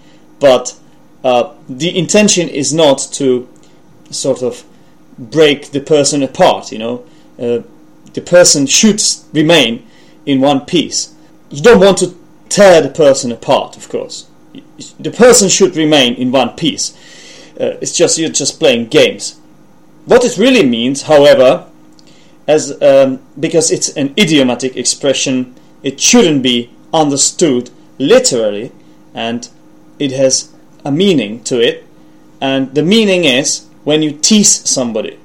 But 0.40 0.78
uh, 1.23 1.54
the 1.68 1.97
intention 1.97 2.49
is 2.49 2.73
not 2.73 2.99
to 3.12 3.49
sort 4.11 4.42
of 4.42 4.64
break 5.18 5.71
the 5.71 5.80
person 5.80 6.23
apart, 6.23 6.73
you 6.73 6.78
know. 6.78 7.04
Uh, 7.38 7.62
the 8.14 8.21
person 8.21 8.66
should 8.66 9.02
remain 9.33 9.87
in 10.25 10.40
one 10.40 10.61
piece. 10.61 11.14
You 11.50 11.62
don't 11.62 11.80
want 11.80 11.99
to 11.99 12.16
tear 12.49 12.80
the 12.80 12.88
person 12.88 13.33
apart, 13.33 13.76
of 13.76 13.88
course. 13.88 14.28
The 14.99 15.11
person 15.11 15.49
should 15.49 15.76
remain 15.76 16.14
in 16.14 16.33
one 16.33 16.50
piece. 16.50 16.97
Uh, 17.61 17.78
it's 17.80 17.97
just 17.97 18.18
you're 18.18 18.30
just 18.30 18.59
playing 18.59 18.87
games. 18.88 19.40
What 20.06 20.25
it 20.25 20.37
really 20.37 20.66
means, 20.66 21.02
however, 21.02 21.66
as 22.46 22.80
um, 22.82 23.20
because 23.38 23.70
it's 23.70 23.88
an 23.96 24.14
idiomatic 24.18 24.76
expression, 24.76 25.54
it 25.82 26.00
shouldn't 26.00 26.42
be 26.42 26.70
understood 26.92 27.70
literally, 27.99 28.73
and 29.14 29.49
it 29.99 30.12
has 30.12 30.52
a 30.84 30.92
meaning 30.92 31.42
to 31.44 31.61
it. 31.61 31.87
And 32.40 32.75
the 32.75 32.82
meaning 32.82 33.25
is 33.25 33.66
when 33.84 34.02
you 34.02 34.12
tease 34.12 34.68
somebody. 34.68 35.18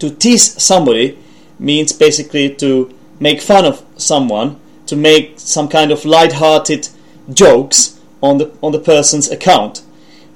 To 0.00 0.10
tease 0.10 0.60
somebody 0.60 1.18
means 1.58 1.92
basically 1.92 2.54
to 2.56 2.92
make 3.20 3.40
fun 3.40 3.64
of 3.64 3.84
someone, 3.96 4.58
to 4.86 4.96
make 4.96 5.34
some 5.38 5.68
kind 5.68 5.92
of 5.92 6.04
light-hearted 6.04 6.88
jokes 7.32 8.00
on 8.22 8.38
the 8.38 8.50
on 8.60 8.72
the 8.72 8.78
person's 8.80 9.30
account. 9.30 9.82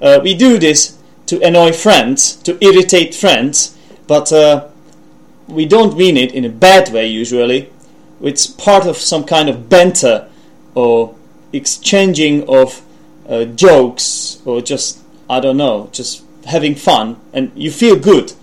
Uh, 0.01 0.19
we 0.23 0.33
do 0.33 0.57
this 0.57 0.94
to 1.27 1.41
annoy 1.41 1.71
friends, 1.71 2.35
to 2.37 2.57
irritate 2.63 3.15
friends, 3.15 3.77
but 4.07 4.31
uh, 4.31 4.67
we 5.47 5.65
don't 5.65 5.97
mean 5.97 6.17
it 6.17 6.33
in 6.33 6.45
a 6.45 6.49
bad 6.49 6.89
way 6.91 7.07
usually. 7.07 7.69
It's 8.21 8.47
part 8.47 8.85
of 8.85 8.97
some 8.97 9.23
kind 9.23 9.49
of 9.49 9.69
banter 9.69 10.29
or 10.73 11.15
exchanging 11.51 12.47
of 12.49 12.81
uh, 13.27 13.45
jokes 13.45 14.41
or 14.45 14.61
just, 14.61 14.99
I 15.29 15.39
don't 15.39 15.57
know, 15.57 15.89
just 15.91 16.23
having 16.45 16.75
fun. 16.75 17.17
And 17.33 17.51
you 17.55 17.71
feel 17.71 17.97
good 17.97 18.33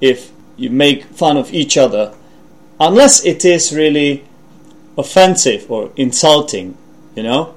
if 0.00 0.32
you 0.56 0.70
make 0.70 1.04
fun 1.04 1.36
of 1.36 1.52
each 1.52 1.76
other, 1.76 2.14
unless 2.78 3.24
it 3.24 3.44
is 3.44 3.74
really 3.74 4.24
offensive 4.96 5.70
or 5.70 5.90
insulting, 5.96 6.76
you 7.14 7.22
know? 7.22 7.54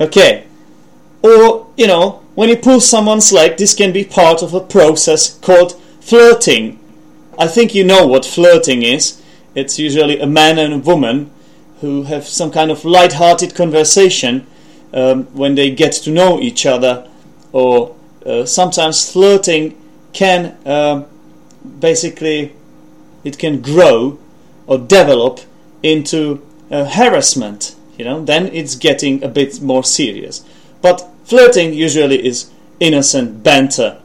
Okay. 0.00 0.46
Or, 1.22 1.66
you 1.76 1.86
know, 1.86 2.22
when 2.38 2.48
you 2.48 2.56
pull 2.56 2.80
someone's 2.80 3.32
leg, 3.32 3.56
this 3.56 3.74
can 3.74 3.92
be 3.92 4.04
part 4.04 4.44
of 4.44 4.54
a 4.54 4.60
process 4.60 5.36
called 5.40 5.72
flirting. 6.00 6.78
I 7.36 7.48
think 7.48 7.74
you 7.74 7.82
know 7.82 8.06
what 8.06 8.24
flirting 8.24 8.84
is. 8.84 9.20
It's 9.56 9.76
usually 9.76 10.20
a 10.20 10.26
man 10.28 10.56
and 10.56 10.72
a 10.72 10.78
woman 10.78 11.32
who 11.80 12.04
have 12.04 12.28
some 12.28 12.52
kind 12.52 12.70
of 12.70 12.84
light-hearted 12.84 13.56
conversation 13.56 14.46
um, 14.94 15.24
when 15.34 15.56
they 15.56 15.72
get 15.72 15.90
to 16.04 16.12
know 16.12 16.38
each 16.38 16.64
other, 16.64 17.10
or 17.50 17.96
uh, 18.24 18.44
sometimes 18.44 19.10
flirting 19.10 19.76
can 20.12 20.56
uh, 20.64 21.06
basically 21.80 22.54
it 23.24 23.36
can 23.40 23.60
grow 23.60 24.16
or 24.68 24.78
develop 24.78 25.40
into 25.82 26.46
uh, 26.70 26.84
harassment. 26.84 27.74
You 27.96 28.04
know, 28.04 28.24
then 28.24 28.46
it's 28.52 28.76
getting 28.76 29.24
a 29.24 29.28
bit 29.28 29.60
more 29.60 29.82
serious. 29.82 30.44
But 30.80 31.04
Flirting 31.28 31.74
usually 31.74 32.26
is 32.26 32.50
innocent 32.80 33.42
banter, 33.42 34.00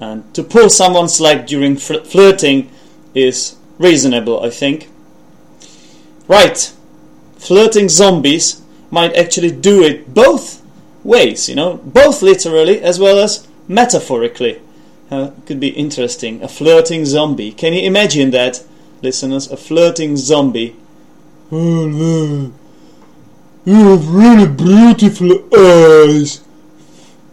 and 0.00 0.24
to 0.34 0.42
pull 0.42 0.68
someone's 0.68 1.20
leg 1.20 1.46
during 1.46 1.76
fl- 1.76 2.02
flirting 2.04 2.68
is 3.14 3.54
reasonable, 3.78 4.42
I 4.42 4.50
think. 4.50 4.88
Right, 6.26 6.72
flirting 7.38 7.88
zombies 7.88 8.62
might 8.90 9.14
actually 9.14 9.52
do 9.52 9.80
it 9.84 10.12
both 10.12 10.60
ways, 11.04 11.48
you 11.48 11.54
know, 11.54 11.76
both 11.84 12.20
literally 12.20 12.80
as 12.80 12.98
well 12.98 13.20
as 13.20 13.46
metaphorically. 13.68 14.60
Uh, 15.08 15.30
could 15.46 15.60
be 15.60 15.68
interesting. 15.68 16.42
A 16.42 16.48
flirting 16.48 17.04
zombie. 17.04 17.52
Can 17.52 17.74
you 17.74 17.82
imagine 17.82 18.32
that, 18.32 18.64
listeners? 19.02 19.48
A 19.52 19.56
flirting 19.56 20.16
zombie. 20.16 20.74
Oh, 21.52 22.50
You 23.64 23.90
have 23.90 24.08
really 24.08 24.48
beautiful 24.48 25.44
eyes. 25.56 26.40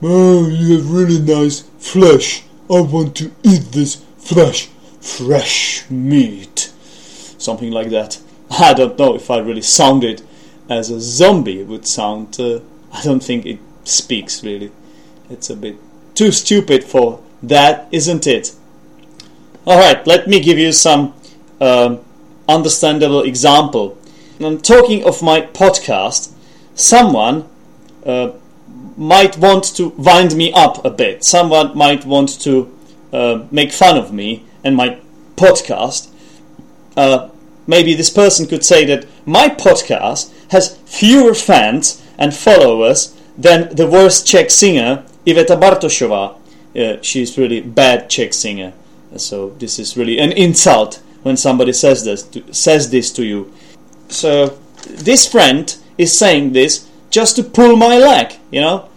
Oh, 0.06 0.50
you 0.50 0.78
have 0.78 0.92
really 0.92 1.18
nice 1.18 1.62
flesh. 1.80 2.44
I 2.70 2.82
want 2.82 3.16
to 3.18 3.32
eat 3.42 3.72
this 3.72 4.04
flesh. 4.18 4.68
Fresh 5.00 5.90
meat. 5.90 6.74
Something 7.38 7.72
like 7.72 7.90
that. 7.92 8.20
I 8.50 8.74
don't 8.74 9.00
know 9.00 9.16
if 9.16 9.32
I 9.32 9.38
really 9.38 9.62
sounded 9.62 10.22
as 10.70 10.90
a 10.90 11.00
zombie 11.00 11.64
would 11.64 11.88
sound. 11.88 12.38
Uh, 12.38 12.60
I 12.92 13.02
don't 13.02 13.24
think 13.24 13.46
it 13.46 13.60
speaks 13.86 14.44
really. 14.44 14.72
It's 15.30 15.50
a 15.50 15.56
bit 15.56 15.78
too 16.16 16.32
stupid 16.32 16.84
for 16.84 17.24
that, 17.42 17.88
isn't 17.94 18.28
it? 18.28 18.54
Alright, 19.66 20.06
let 20.06 20.28
me 20.28 20.42
give 20.42 20.60
you 20.60 20.74
some 20.74 21.14
um, 21.62 22.02
understandable 22.50 23.24
example. 23.24 23.98
I'm 24.42 24.60
talking 24.60 25.06
of 25.06 25.22
my 25.22 25.42
podcast. 25.42 26.34
Someone 26.76 27.48
uh, 28.06 28.32
might 28.98 29.38
want 29.38 29.64
to 29.76 29.90
wind 29.90 30.36
me 30.36 30.52
up 30.54 30.84
a 30.86 30.90
bit. 30.90 31.24
Someone 31.24 31.78
might 31.78 32.06
want 32.06 32.40
to 32.42 32.78
uh, 33.12 33.46
make 33.52 33.72
fun 33.72 33.98
of 33.98 34.14
me 34.14 34.44
and 34.64 34.76
my 34.76 35.00
podcast. 35.36 36.10
Uh, 36.96 37.30
maybe 37.68 37.94
this 37.94 38.10
person 38.10 38.48
could 38.48 38.64
say 38.64 38.86
that 38.86 39.06
my 39.26 39.50
podcast 39.50 40.32
has 40.52 40.78
fewer 40.86 41.34
fans 41.34 42.02
and 42.18 42.34
followers 42.34 43.18
than 43.38 43.76
the 43.76 43.88
worst 43.88 44.28
Czech 44.28 44.50
singer 44.52 45.04
Iveta 45.26 45.60
Bartošová. 45.60 46.36
Uh, 46.76 47.02
she's 47.02 47.38
really 47.38 47.62
bad 47.62 48.10
Czech 48.10 48.34
singer. 48.34 48.74
So 49.18 49.52
this 49.60 49.80
is 49.80 49.96
really 49.96 50.20
an 50.20 50.32
insult 50.32 51.02
when 51.24 51.38
somebody 51.38 51.74
says 51.74 52.04
this 52.04 52.24
to, 52.24 52.54
says 52.54 52.90
this 52.90 53.12
to 53.14 53.24
you. 53.24 53.52
So 54.10 54.58
this 54.90 55.28
friend 55.28 55.76
is 55.98 56.18
saying 56.18 56.54
this 56.54 56.90
just 57.14 57.36
to 57.36 57.44
pull 57.44 57.76
my 57.76 57.96
leg, 57.98 58.34
you 58.52 58.60
know. 58.60 58.90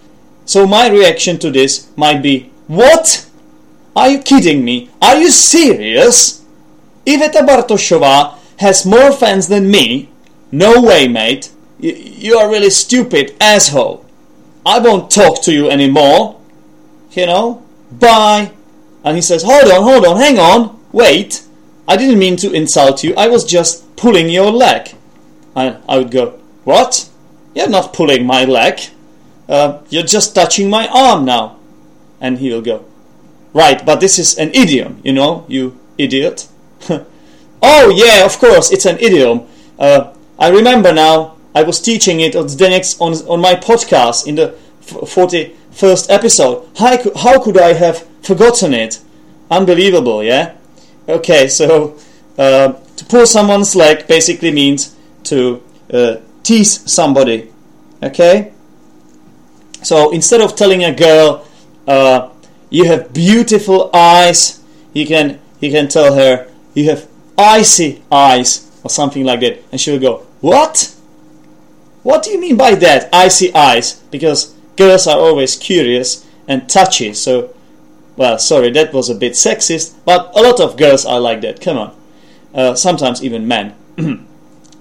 So 0.46 0.66
my 0.66 0.88
reaction 0.88 1.38
to 1.40 1.50
this 1.50 1.72
might 1.96 2.22
be, 2.22 2.34
"What? 2.66 3.26
Are 3.94 4.08
you 4.12 4.18
kidding 4.30 4.64
me? 4.64 4.88
Are 5.02 5.16
you 5.22 5.30
serious? 5.30 6.40
Iveta 7.04 7.42
Bartošová 7.48 8.16
has 8.64 8.86
more 8.86 9.12
fans 9.12 9.48
than 9.48 9.70
me? 9.70 10.08
No 10.50 10.80
way, 10.80 11.08
mate. 11.08 11.50
Y- 11.82 11.96
you 12.26 12.38
are 12.38 12.48
really 12.54 12.70
stupid 12.70 13.34
asshole. 13.40 14.00
I 14.64 14.78
won't 14.78 15.10
talk 15.10 15.42
to 15.42 15.52
you 15.52 15.68
anymore. 15.76 16.36
You 17.12 17.26
know? 17.26 17.46
Bye." 17.92 18.50
And 19.04 19.16
he 19.16 19.22
says, 19.22 19.42
"Hold 19.42 19.70
on, 19.74 19.82
hold 19.82 20.04
on, 20.06 20.16
hang 20.24 20.38
on, 20.38 20.60
wait." 20.92 21.42
I 21.88 21.96
didn't 21.96 22.18
mean 22.18 22.36
to 22.36 22.52
insult 22.60 23.04
you. 23.04 23.14
I 23.24 23.28
was 23.28 23.44
just 23.44 23.84
pulling 23.96 24.28
your 24.28 24.50
leg. 24.50 24.94
And 25.54 25.76
I 25.88 25.98
would 25.98 26.10
go, 26.10 26.34
What? 26.64 27.08
You're 27.56 27.70
not 27.70 27.94
pulling 27.94 28.26
my 28.26 28.44
leg. 28.44 28.80
Uh, 29.48 29.80
you're 29.88 30.02
just 30.02 30.34
touching 30.34 30.68
my 30.68 30.86
arm 30.88 31.24
now. 31.24 31.56
And 32.20 32.38
he 32.38 32.52
will 32.52 32.60
go, 32.60 32.84
Right, 33.54 33.84
but 33.84 34.00
this 34.00 34.18
is 34.18 34.36
an 34.36 34.50
idiom, 34.52 35.00
you 35.02 35.14
know, 35.14 35.46
you 35.48 35.78
idiot. 35.96 36.48
oh, 36.90 37.90
yeah, 37.96 38.26
of 38.26 38.38
course, 38.38 38.70
it's 38.70 38.84
an 38.84 38.98
idiom. 38.98 39.46
Uh, 39.78 40.12
I 40.38 40.50
remember 40.50 40.92
now, 40.92 41.36
I 41.54 41.62
was 41.62 41.80
teaching 41.80 42.20
it 42.20 42.36
on 42.36 42.46
the 42.48 42.68
next 42.68 43.00
on, 43.00 43.14
on 43.26 43.40
my 43.40 43.54
podcast 43.54 44.26
in 44.26 44.34
the 44.34 44.54
41st 44.82 46.10
episode. 46.10 46.68
How, 46.76 46.98
how 47.16 47.42
could 47.42 47.56
I 47.56 47.72
have 47.72 48.06
forgotten 48.22 48.74
it? 48.74 49.00
Unbelievable, 49.50 50.22
yeah? 50.22 50.56
Okay, 51.08 51.48
so 51.48 51.96
uh, 52.36 52.74
to 52.96 53.04
pull 53.06 53.24
someone's 53.24 53.74
leg 53.74 54.06
basically 54.06 54.52
means 54.52 54.94
to 55.24 55.62
uh, 55.90 56.16
tease 56.42 56.92
somebody. 56.92 57.50
Okay? 58.06 58.52
So 59.82 60.10
instead 60.10 60.40
of 60.40 60.56
telling 60.56 60.84
a 60.84 60.94
girl, 60.94 61.46
uh, 61.86 62.30
you 62.70 62.84
have 62.86 63.12
beautiful 63.12 63.90
eyes, 63.94 64.62
you 64.92 65.06
can, 65.06 65.38
you 65.60 65.70
can 65.70 65.88
tell 65.88 66.14
her, 66.14 66.50
you 66.74 66.90
have 66.90 67.08
icy 67.38 68.02
eyes, 68.10 68.70
or 68.82 68.90
something 68.90 69.24
like 69.24 69.40
that. 69.40 69.62
And 69.70 69.80
she'll 69.80 70.00
go, 70.00 70.26
What? 70.40 70.94
What 72.02 72.22
do 72.22 72.30
you 72.30 72.40
mean 72.40 72.56
by 72.56 72.74
that, 72.76 73.08
icy 73.12 73.54
eyes? 73.54 73.94
Because 74.10 74.54
girls 74.76 75.06
are 75.06 75.18
always 75.18 75.56
curious 75.56 76.24
and 76.46 76.68
touchy, 76.68 77.12
so 77.14 77.54
well, 78.16 78.38
sorry, 78.38 78.70
that 78.70 78.92
was 78.92 79.10
a 79.10 79.14
bit 79.14 79.32
sexist, 79.32 79.94
but 80.04 80.32
a 80.34 80.40
lot 80.40 80.58
of 80.60 80.76
girls 80.76 81.04
are 81.04 81.20
like 81.20 81.42
that. 81.42 81.60
Come 81.60 81.76
on. 81.76 81.96
Uh, 82.54 82.74
sometimes 82.74 83.22
even 83.22 83.46
men. 83.46 83.74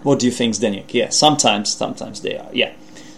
what 0.03 0.19
do 0.19 0.25
you 0.25 0.31
think, 0.31 0.55
Zdeněk? 0.55 0.93
Yeah, 0.93 1.09
sometimes, 1.09 1.73
sometimes 1.73 2.21
they 2.21 2.38
are. 2.38 2.49
Yeah. 2.53 2.73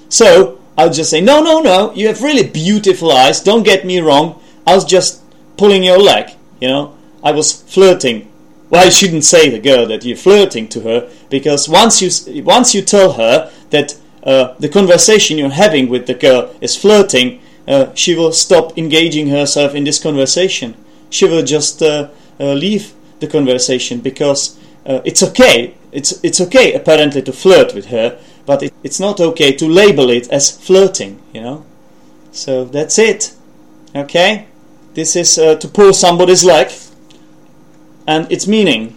So 0.09 0.59
I'll 0.77 0.91
just 0.91 1.09
say, 1.09 1.21
no, 1.21 1.41
no, 1.41 1.59
no. 1.59 1.93
You 1.93 2.07
have 2.07 2.21
really 2.21 2.47
beautiful 2.47 3.11
eyes. 3.11 3.41
Don't 3.41 3.63
get 3.63 3.85
me 3.85 3.99
wrong. 3.99 4.41
I 4.65 4.75
was 4.75 4.85
just 4.85 5.21
pulling 5.57 5.83
your 5.83 5.97
leg. 5.97 6.35
You 6.61 6.67
know, 6.67 6.97
I 7.23 7.31
was 7.31 7.63
flirting. 7.63 8.31
Well, 8.69 8.85
I 8.85 8.89
shouldn't 8.89 9.23
say 9.23 9.49
the 9.49 9.59
girl 9.59 9.85
that 9.87 10.03
you're 10.03 10.17
flirting 10.17 10.67
to 10.69 10.81
her 10.81 11.09
because 11.29 11.69
once 11.69 12.01
you 12.01 12.43
once 12.43 12.75
you 12.75 12.81
tell 12.81 13.13
her 13.13 13.51
that 13.69 13.97
uh, 14.23 14.55
the 14.59 14.67
conversation 14.67 15.37
you're 15.37 15.49
having 15.49 15.87
with 15.87 16.05
the 16.05 16.13
girl 16.13 16.53
is 16.59 16.75
flirting, 16.75 17.41
uh, 17.67 17.93
she 17.93 18.13
will 18.13 18.33
stop 18.33 18.77
engaging 18.77 19.29
herself 19.29 19.73
in 19.73 19.85
this 19.85 20.01
conversation. 20.01 20.75
She 21.09 21.25
will 21.25 21.43
just 21.43 21.81
uh, 21.81 22.09
uh, 22.39 22.53
leave 22.53 22.93
the 23.19 23.27
conversation 23.27 24.01
because 24.01 24.57
uh, 24.85 25.01
it's 25.05 25.23
okay. 25.23 25.75
It's 25.91 26.23
it's 26.23 26.41
okay 26.41 26.73
apparently 26.73 27.21
to 27.21 27.31
flirt 27.31 27.73
with 27.73 27.87
her, 27.87 28.19
but 28.47 28.63
it, 28.63 28.73
it's 28.83 28.99
not 28.99 29.19
okay 29.19 29.51
to 29.51 29.67
label 29.67 30.09
it 30.09 30.27
as 30.31 30.49
flirting. 30.49 31.21
You 31.33 31.41
know. 31.41 31.65
So 32.31 32.65
that's 32.65 32.97
it. 32.97 33.35
Okay. 33.95 34.47
This 34.95 35.15
is 35.15 35.37
uh, 35.37 35.55
to 35.57 35.67
pull 35.67 35.93
somebody's 35.93 36.43
leg, 36.43 36.71
and 38.07 38.31
its 38.31 38.47
meaning. 38.47 38.95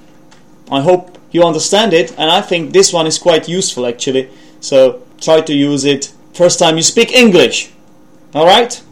I 0.71 0.81
hope 0.81 1.19
you 1.33 1.45
understand 1.45 1.93
it, 1.93 2.13
and 2.13 2.31
I 2.31 2.41
think 2.41 2.73
this 2.73 2.93
one 2.93 3.07
is 3.07 3.19
quite 3.19 3.49
useful 3.49 3.85
actually. 3.85 4.31
So 4.61 5.03
try 5.21 5.43
to 5.43 5.55
use 5.55 5.85
it 5.85 6.13
first 6.33 6.59
time 6.59 6.77
you 6.77 6.83
speak 6.83 7.13
English. 7.13 7.71
Alright? 8.35 8.83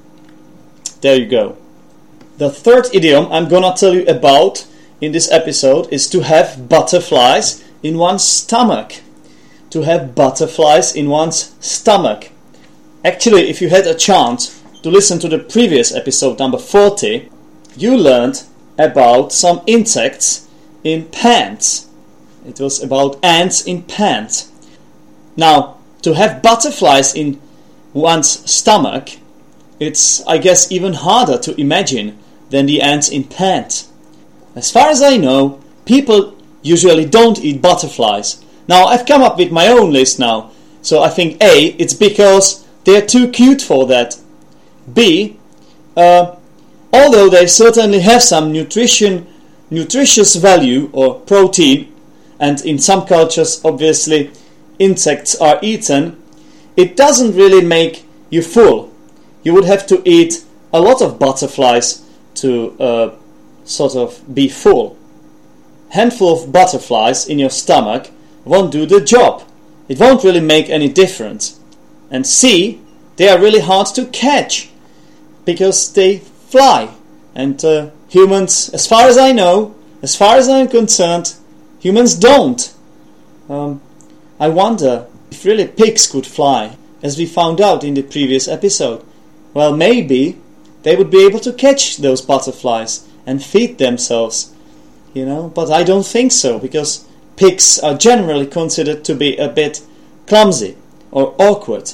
There 1.01 1.16
you 1.16 1.27
go. 1.27 1.57
The 2.38 2.51
third 2.51 2.88
idiom 2.92 3.31
I'm 3.31 3.49
gonna 3.49 3.75
tell 3.77 3.94
you 3.94 4.05
about 4.07 4.66
in 5.01 5.12
this 5.12 5.31
episode 5.31 5.92
is 5.92 6.09
to 6.11 6.21
have 6.21 6.68
butterflies 6.68 7.64
in 7.83 7.99
one's 7.99 8.25
stomach. 8.25 8.94
To 9.70 9.83
have 9.83 10.14
butterflies 10.14 10.94
in 10.94 11.09
one's 11.09 11.54
stomach. 11.61 12.31
Actually, 13.04 13.48
if 13.48 13.61
you 13.61 13.68
had 13.68 13.87
a 13.87 13.94
chance 13.94 14.62
to 14.83 14.90
listen 14.90 15.18
to 15.20 15.28
the 15.28 15.38
previous 15.38 15.94
episode, 15.94 16.38
number 16.38 16.59
40, 16.59 17.31
you 17.76 17.96
learned 17.96 18.42
about 18.78 19.33
some 19.33 19.62
insects 19.66 20.48
in 20.85 21.07
pants. 21.07 21.88
It 22.46 22.61
was 22.61 22.83
about 22.83 23.22
ants 23.24 23.62
in 23.62 23.83
pants. 23.83 24.50
Now, 25.37 25.78
to 26.02 26.14
have 26.14 26.42
butterflies 26.42 27.14
in 27.14 27.40
one's 27.92 28.50
stomach 28.50 29.11
it's, 29.81 30.26
I 30.26 30.38
guess, 30.38 30.70
even 30.72 30.94
harder 30.94 31.38
to 31.38 31.61
imagine 31.61 32.18
than 32.50 32.66
the 32.66 32.83
ants 32.83 33.09
in 33.09 33.24
pants. 33.24 33.88
As 34.57 34.70
far 34.70 34.88
as 34.88 35.02
I 35.02 35.16
know, 35.16 35.61
people 35.85 36.37
usually 36.62 37.04
don't 37.04 37.38
eat 37.38 37.62
butterflies. 37.62 38.44
Now, 38.68 38.87
I've 38.87 39.07
come 39.07 39.22
up 39.22 39.38
with 39.38 39.50
my 39.50 39.68
own 39.68 39.92
list 39.92 40.18
now. 40.18 40.50
So 40.83 41.02
I 41.02 41.09
think 41.09 41.42
A, 41.42 41.68
it's 41.78 41.94
because 41.94 42.66
they're 42.85 43.04
too 43.04 43.28
cute 43.31 43.62
for 43.62 43.87
that. 43.87 44.16
B, 44.92 45.38
uh, 45.96 46.37
although 46.92 47.28
they 47.28 47.46
certainly 47.46 48.00
have 48.00 48.22
some 48.22 48.52
nutrition, 48.52 49.26
nutritious 49.70 50.37
value 50.37 50.90
or 50.92 51.20
protein, 51.20 51.92
and 52.38 52.61
in 52.64 52.78
some 52.78 53.07
cultures, 53.07 53.61
obviously, 53.64 54.31
insects 54.78 55.35
are 55.40 55.59
eaten, 55.62 56.22
it 56.76 56.96
doesn't 56.96 57.35
really 57.35 57.64
make 57.64 58.04
you 58.31 58.42
full 58.42 58.92
you 59.42 59.54
would 59.54 59.64
have 59.64 59.87
to 59.87 60.02
eat 60.04 60.44
a 60.72 60.81
lot 60.81 61.00
of 61.00 61.18
butterflies 61.18 62.04
to 62.35 62.78
uh, 62.78 63.14
sort 63.64 63.96
of 63.96 64.22
be 64.35 64.48
full. 64.48 64.96
Handful 65.90 66.42
of 66.42 66.52
butterflies 66.52 67.26
in 67.26 67.38
your 67.38 67.50
stomach 67.50 68.11
won't 68.49 68.73
do 68.73 68.87
the 68.87 69.01
job. 69.01 69.45
It 69.89 70.01
won't 70.01 70.25
really 70.25 70.41
make 70.41 70.69
any 70.69 70.89
difference. 70.89 71.59
And 72.11 72.27
C, 72.27 72.81
they 73.17 73.29
are 73.29 73.41
really 73.41 73.61
hard 73.61 73.89
to 73.95 74.07
catch 74.07 74.71
because 75.45 75.93
they 75.93 76.19
fly. 76.19 76.95
And 77.35 77.63
uh, 77.65 77.91
humans, 78.09 78.71
as 78.71 78.87
far 78.87 79.09
as 79.09 79.17
I 79.17 79.33
know, 79.33 79.75
as 80.03 80.15
far 80.17 80.37
as 80.37 80.49
I'm 80.49 80.69
concerned, 80.69 81.35
humans 81.81 82.15
don't. 82.15 82.75
Um, 83.49 83.81
I 84.39 84.49
wonder 84.49 85.07
if 85.31 85.45
really 85.45 85.67
pigs 85.67 86.07
could 86.07 86.27
fly, 86.27 86.77
as 87.03 87.19
we 87.19 87.27
found 87.27 87.61
out 87.61 87.85
in 87.85 87.95
the 87.95 88.03
previous 88.03 88.49
episode. 88.49 89.05
Well, 89.55 89.75
maybe 89.75 90.39
they 90.83 90.97
would 90.97 91.11
be 91.11 91.25
able 91.25 91.41
to 91.41 91.53
catch 91.53 91.97
those 91.97 92.21
butterflies 92.21 93.07
and 93.27 93.45
feed 93.45 93.79
themselves, 93.79 94.53
you 95.13 95.27
know, 95.27 95.49
but 95.49 95.71
I 95.71 95.83
don't 95.83 96.07
think 96.07 96.33
so 96.33 96.59
because 96.59 97.08
pigs 97.38 97.79
are 97.79 97.96
generally 97.96 98.46
considered 98.46 99.05
to 99.05 99.14
be 99.14 99.37
a 99.37 99.48
bit 99.48 99.81
clumsy 100.27 100.77
or 101.11 101.35
awkward. 101.38 101.92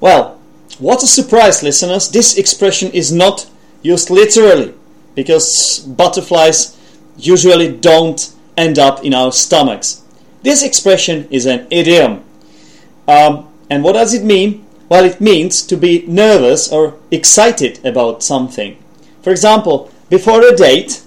Well, 0.00 0.38
what 0.78 1.02
a 1.02 1.06
surprise, 1.06 1.62
listeners! 1.62 2.10
This 2.10 2.38
expression 2.38 2.92
is 2.92 3.12
not 3.12 3.50
used 3.82 4.10
literally 4.10 4.74
because 5.14 5.80
butterflies 5.80 6.76
usually 7.18 7.76
don't 7.76 8.32
end 8.56 8.78
up 8.78 9.04
in 9.04 9.14
our 9.14 9.32
stomachs. 9.32 10.02
This 10.42 10.62
expression 10.62 11.26
is 11.30 11.46
an 11.46 11.66
idiom. 11.70 12.24
Um, 13.08 13.48
and 13.68 13.84
what 13.84 13.92
does 13.92 14.14
it 14.14 14.24
mean? 14.24 14.64
Well, 14.88 15.04
it 15.04 15.20
means 15.20 15.62
to 15.66 15.76
be 15.76 16.04
nervous 16.06 16.72
or 16.72 16.94
excited 17.10 17.84
about 17.84 18.22
something. 18.22 18.76
For 19.22 19.30
example, 19.30 19.90
before 20.08 20.42
a 20.42 20.56
date, 20.56 21.02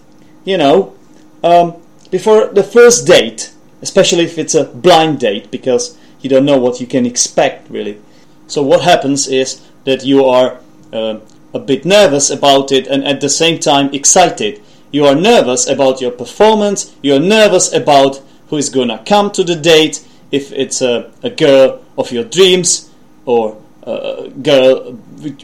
you 0.46 0.58
know, 0.58 0.96
um, 1.44 1.76
before 2.14 2.46
the 2.46 2.62
first 2.64 3.08
date, 3.08 3.52
especially 3.82 4.24
if 4.24 4.38
it's 4.38 4.54
a 4.54 4.66
blind 4.66 5.20
date, 5.20 5.50
because 5.50 5.98
you 6.22 6.30
don't 6.30 6.46
know 6.46 6.60
what 6.60 6.80
you 6.80 6.86
can 6.86 7.08
expect 7.08 7.68
really. 7.72 8.00
So, 8.46 8.62
what 8.62 8.82
happens 8.82 9.28
is 9.28 9.68
that 9.86 10.06
you 10.06 10.24
are 10.26 10.60
uh, 10.94 11.18
a 11.56 11.60
bit 11.60 11.86
nervous 11.86 12.30
about 12.30 12.72
it 12.72 12.86
and 12.86 13.04
at 13.04 13.20
the 13.20 13.30
same 13.30 13.60
time 13.60 13.92
excited. 13.96 14.62
You 14.92 15.06
are 15.08 15.16
nervous 15.16 15.68
about 15.68 16.02
your 16.02 16.12
performance, 16.12 16.96
you 17.02 17.16
are 17.16 17.20
nervous 17.20 17.74
about 17.74 18.22
who 18.50 18.58
is 18.58 18.70
gonna 18.70 19.02
come 19.08 19.32
to 19.32 19.44
the 19.44 19.56
date, 19.56 20.08
if 20.32 20.52
it's 20.52 20.84
a, 20.84 21.12
a 21.24 21.32
girl 21.32 21.84
of 21.98 22.12
your 22.12 22.26
dreams 22.26 22.92
or 23.26 23.58
a 23.82 24.30
girl 24.30 24.92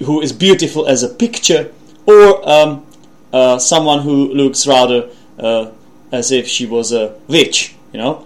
who 0.06 0.22
is 0.22 0.32
beautiful 0.34 0.86
as 0.86 1.02
a 1.02 1.10
picture 1.10 1.72
or 2.06 2.48
um, 2.48 2.86
uh, 3.34 3.58
someone 3.58 4.02
who 4.04 4.32
looks 4.36 4.68
rather 4.68 5.10
uh, 5.40 5.72
as 6.12 6.32
if 6.32 6.48
she 6.48 6.65
was 6.65 6.91
a 6.91 7.15
witch, 7.28 7.76
you 7.93 8.00
know. 8.00 8.26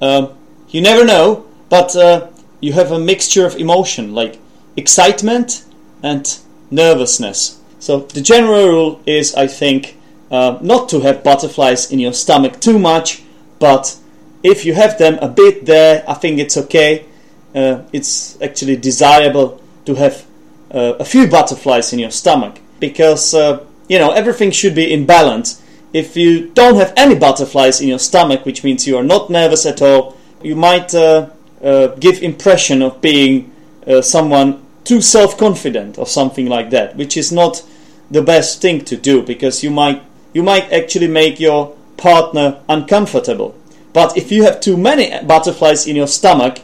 Um, 0.00 0.30
you 0.68 0.80
never 0.80 1.04
know, 1.04 1.46
but 1.68 1.94
uh, 1.96 2.28
you 2.60 2.72
have 2.72 2.92
a 2.92 2.98
mixture 2.98 3.46
of 3.46 3.56
emotion 3.56 4.14
like 4.14 4.38
excitement 4.76 5.64
and 6.02 6.38
nervousness. 6.70 7.60
So 7.78 8.00
the 8.00 8.20
general 8.20 8.68
rule 8.68 9.00
is, 9.06 9.34
I 9.34 9.46
think, 9.46 9.96
uh, 10.30 10.58
not 10.60 10.88
to 10.90 11.00
have 11.00 11.22
butterflies 11.22 11.92
in 11.92 11.98
your 11.98 12.12
stomach 12.12 12.60
too 12.60 12.78
much, 12.78 13.22
but 13.58 13.96
if 14.42 14.64
you 14.64 14.74
have 14.74 14.98
them 14.98 15.18
a 15.20 15.28
bit 15.28 15.66
there, 15.66 16.04
I 16.08 16.14
think 16.14 16.38
it's 16.38 16.56
okay. 16.56 17.06
Uh, 17.54 17.82
it's 17.92 18.40
actually 18.42 18.76
desirable 18.76 19.60
to 19.86 19.94
have 19.94 20.26
uh, 20.72 20.94
a 20.98 21.04
few 21.04 21.26
butterflies 21.26 21.92
in 21.92 21.98
your 21.98 22.10
stomach 22.10 22.58
because 22.80 23.34
uh, 23.34 23.64
you 23.88 23.98
know 23.98 24.10
everything 24.10 24.50
should 24.50 24.74
be 24.74 24.92
in 24.92 25.06
balance. 25.06 25.62
If 25.92 26.16
you 26.16 26.48
don't 26.48 26.76
have 26.76 26.92
any 26.96 27.14
butterflies 27.14 27.80
in 27.80 27.88
your 27.88 27.98
stomach, 27.98 28.44
which 28.44 28.64
means 28.64 28.86
you 28.86 28.96
are 28.96 29.04
not 29.04 29.30
nervous 29.30 29.64
at 29.66 29.80
all, 29.80 30.16
you 30.42 30.56
might 30.56 30.94
uh, 30.94 31.30
uh, 31.62 31.88
give 31.98 32.22
impression 32.22 32.82
of 32.82 33.00
being 33.00 33.52
uh, 33.86 34.02
someone 34.02 34.64
too 34.84 35.00
self-confident 35.00 35.98
or 35.98 36.06
something 36.06 36.46
like 36.46 36.70
that, 36.70 36.96
which 36.96 37.16
is 37.16 37.32
not 37.32 37.62
the 38.10 38.22
best 38.22 38.60
thing 38.60 38.84
to 38.84 38.96
do 38.96 39.22
because 39.22 39.64
you 39.64 39.70
might 39.70 40.02
you 40.32 40.42
might 40.42 40.70
actually 40.72 41.08
make 41.08 41.40
your 41.40 41.74
partner 41.96 42.60
uncomfortable. 42.68 43.54
But 43.92 44.16
if 44.16 44.30
you 44.30 44.44
have 44.44 44.60
too 44.60 44.76
many 44.76 45.24
butterflies 45.24 45.86
in 45.86 45.96
your 45.96 46.06
stomach, 46.06 46.60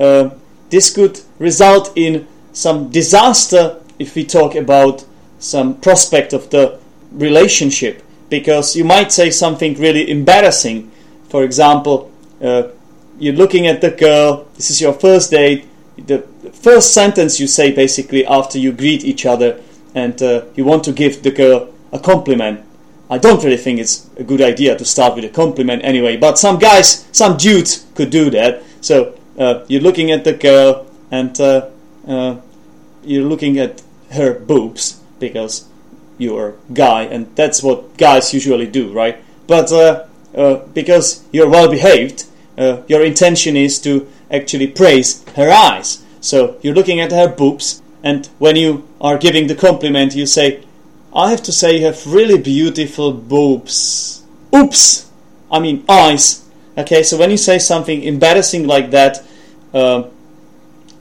uh, 0.00 0.30
this 0.70 0.90
could 0.90 1.20
result 1.38 1.92
in 1.94 2.26
some 2.52 2.90
disaster 2.90 3.78
if 3.98 4.14
we 4.14 4.24
talk 4.24 4.54
about 4.54 5.04
some 5.38 5.74
prospect 5.80 6.32
of 6.32 6.48
the 6.50 6.78
relationship 7.12 8.02
because 8.32 8.74
you 8.74 8.82
might 8.82 9.12
say 9.12 9.28
something 9.28 9.74
really 9.74 10.10
embarrassing. 10.10 10.90
For 11.28 11.44
example, 11.44 12.10
uh, 12.40 12.68
you're 13.18 13.34
looking 13.34 13.66
at 13.66 13.82
the 13.82 13.90
girl, 13.90 14.48
this 14.54 14.70
is 14.70 14.80
your 14.80 14.94
first 14.94 15.30
date, 15.30 15.68
the 15.98 16.20
first 16.54 16.94
sentence 16.94 17.38
you 17.38 17.46
say 17.46 17.72
basically 17.72 18.24
after 18.24 18.58
you 18.58 18.72
greet 18.72 19.04
each 19.04 19.26
other 19.26 19.60
and 19.94 20.22
uh, 20.22 20.46
you 20.56 20.64
want 20.64 20.82
to 20.84 20.92
give 20.92 21.22
the 21.22 21.30
girl 21.30 21.74
a 21.92 21.98
compliment. 21.98 22.64
I 23.10 23.18
don't 23.18 23.44
really 23.44 23.58
think 23.58 23.78
it's 23.78 24.08
a 24.16 24.24
good 24.24 24.40
idea 24.40 24.78
to 24.78 24.84
start 24.86 25.14
with 25.14 25.24
a 25.26 25.28
compliment 25.28 25.84
anyway, 25.84 26.16
but 26.16 26.38
some 26.38 26.58
guys, 26.58 27.06
some 27.12 27.36
dudes 27.36 27.84
could 27.94 28.08
do 28.08 28.30
that. 28.30 28.62
So 28.80 29.14
uh, 29.38 29.66
you're 29.68 29.82
looking 29.82 30.10
at 30.10 30.24
the 30.24 30.32
girl 30.32 30.86
and 31.10 31.38
uh, 31.38 31.68
uh 32.08 32.36
you're 33.04 33.28
looking 33.28 33.58
at 33.58 33.82
her 34.12 34.32
boobs 34.32 35.02
because 35.18 35.68
you're 36.22 36.54
guy, 36.72 37.02
and 37.02 37.34
that's 37.36 37.62
what 37.62 37.96
guys 37.96 38.32
usually 38.32 38.66
do, 38.66 38.92
right? 38.92 39.22
But 39.46 39.72
uh, 39.72 40.06
uh, 40.34 40.54
because 40.72 41.24
you're 41.32 41.50
well 41.50 41.70
behaved, 41.70 42.26
your 42.56 43.04
intention 43.04 43.56
is 43.56 43.80
to 43.80 44.08
actually 44.30 44.68
praise 44.68 45.24
her 45.36 45.50
eyes. 45.50 46.02
So 46.20 46.58
you're 46.62 46.74
looking 46.74 47.00
at 47.00 47.10
her 47.10 47.28
boobs, 47.28 47.82
and 48.02 48.26
when 48.38 48.56
you 48.56 48.86
are 49.00 49.18
giving 49.18 49.48
the 49.48 49.54
compliment, 49.54 50.14
you 50.14 50.26
say, 50.26 50.64
I 51.14 51.30
have 51.30 51.42
to 51.42 51.52
say 51.52 51.78
you 51.78 51.86
have 51.86 52.06
really 52.06 52.38
beautiful 52.38 53.12
boobs. 53.12 54.22
Oops! 54.54 55.10
I 55.50 55.60
mean 55.60 55.84
eyes. 55.88 56.48
Okay, 56.78 57.02
so 57.02 57.18
when 57.18 57.30
you 57.30 57.36
say 57.36 57.58
something 57.58 58.02
embarrassing 58.02 58.66
like 58.66 58.90
that, 58.92 59.22
uh, 59.74 60.04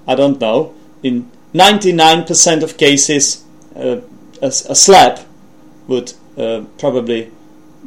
I 0.05 0.15
don't 0.15 0.39
know, 0.39 0.73
in 1.01 1.31
99% 1.53 2.63
of 2.63 2.77
cases, 2.77 3.43
uh, 3.75 4.01
a, 4.41 4.47
a, 4.47 4.75
slap 4.75 5.19
would 5.87 6.13
uh, 6.37 6.63
probably 6.77 7.31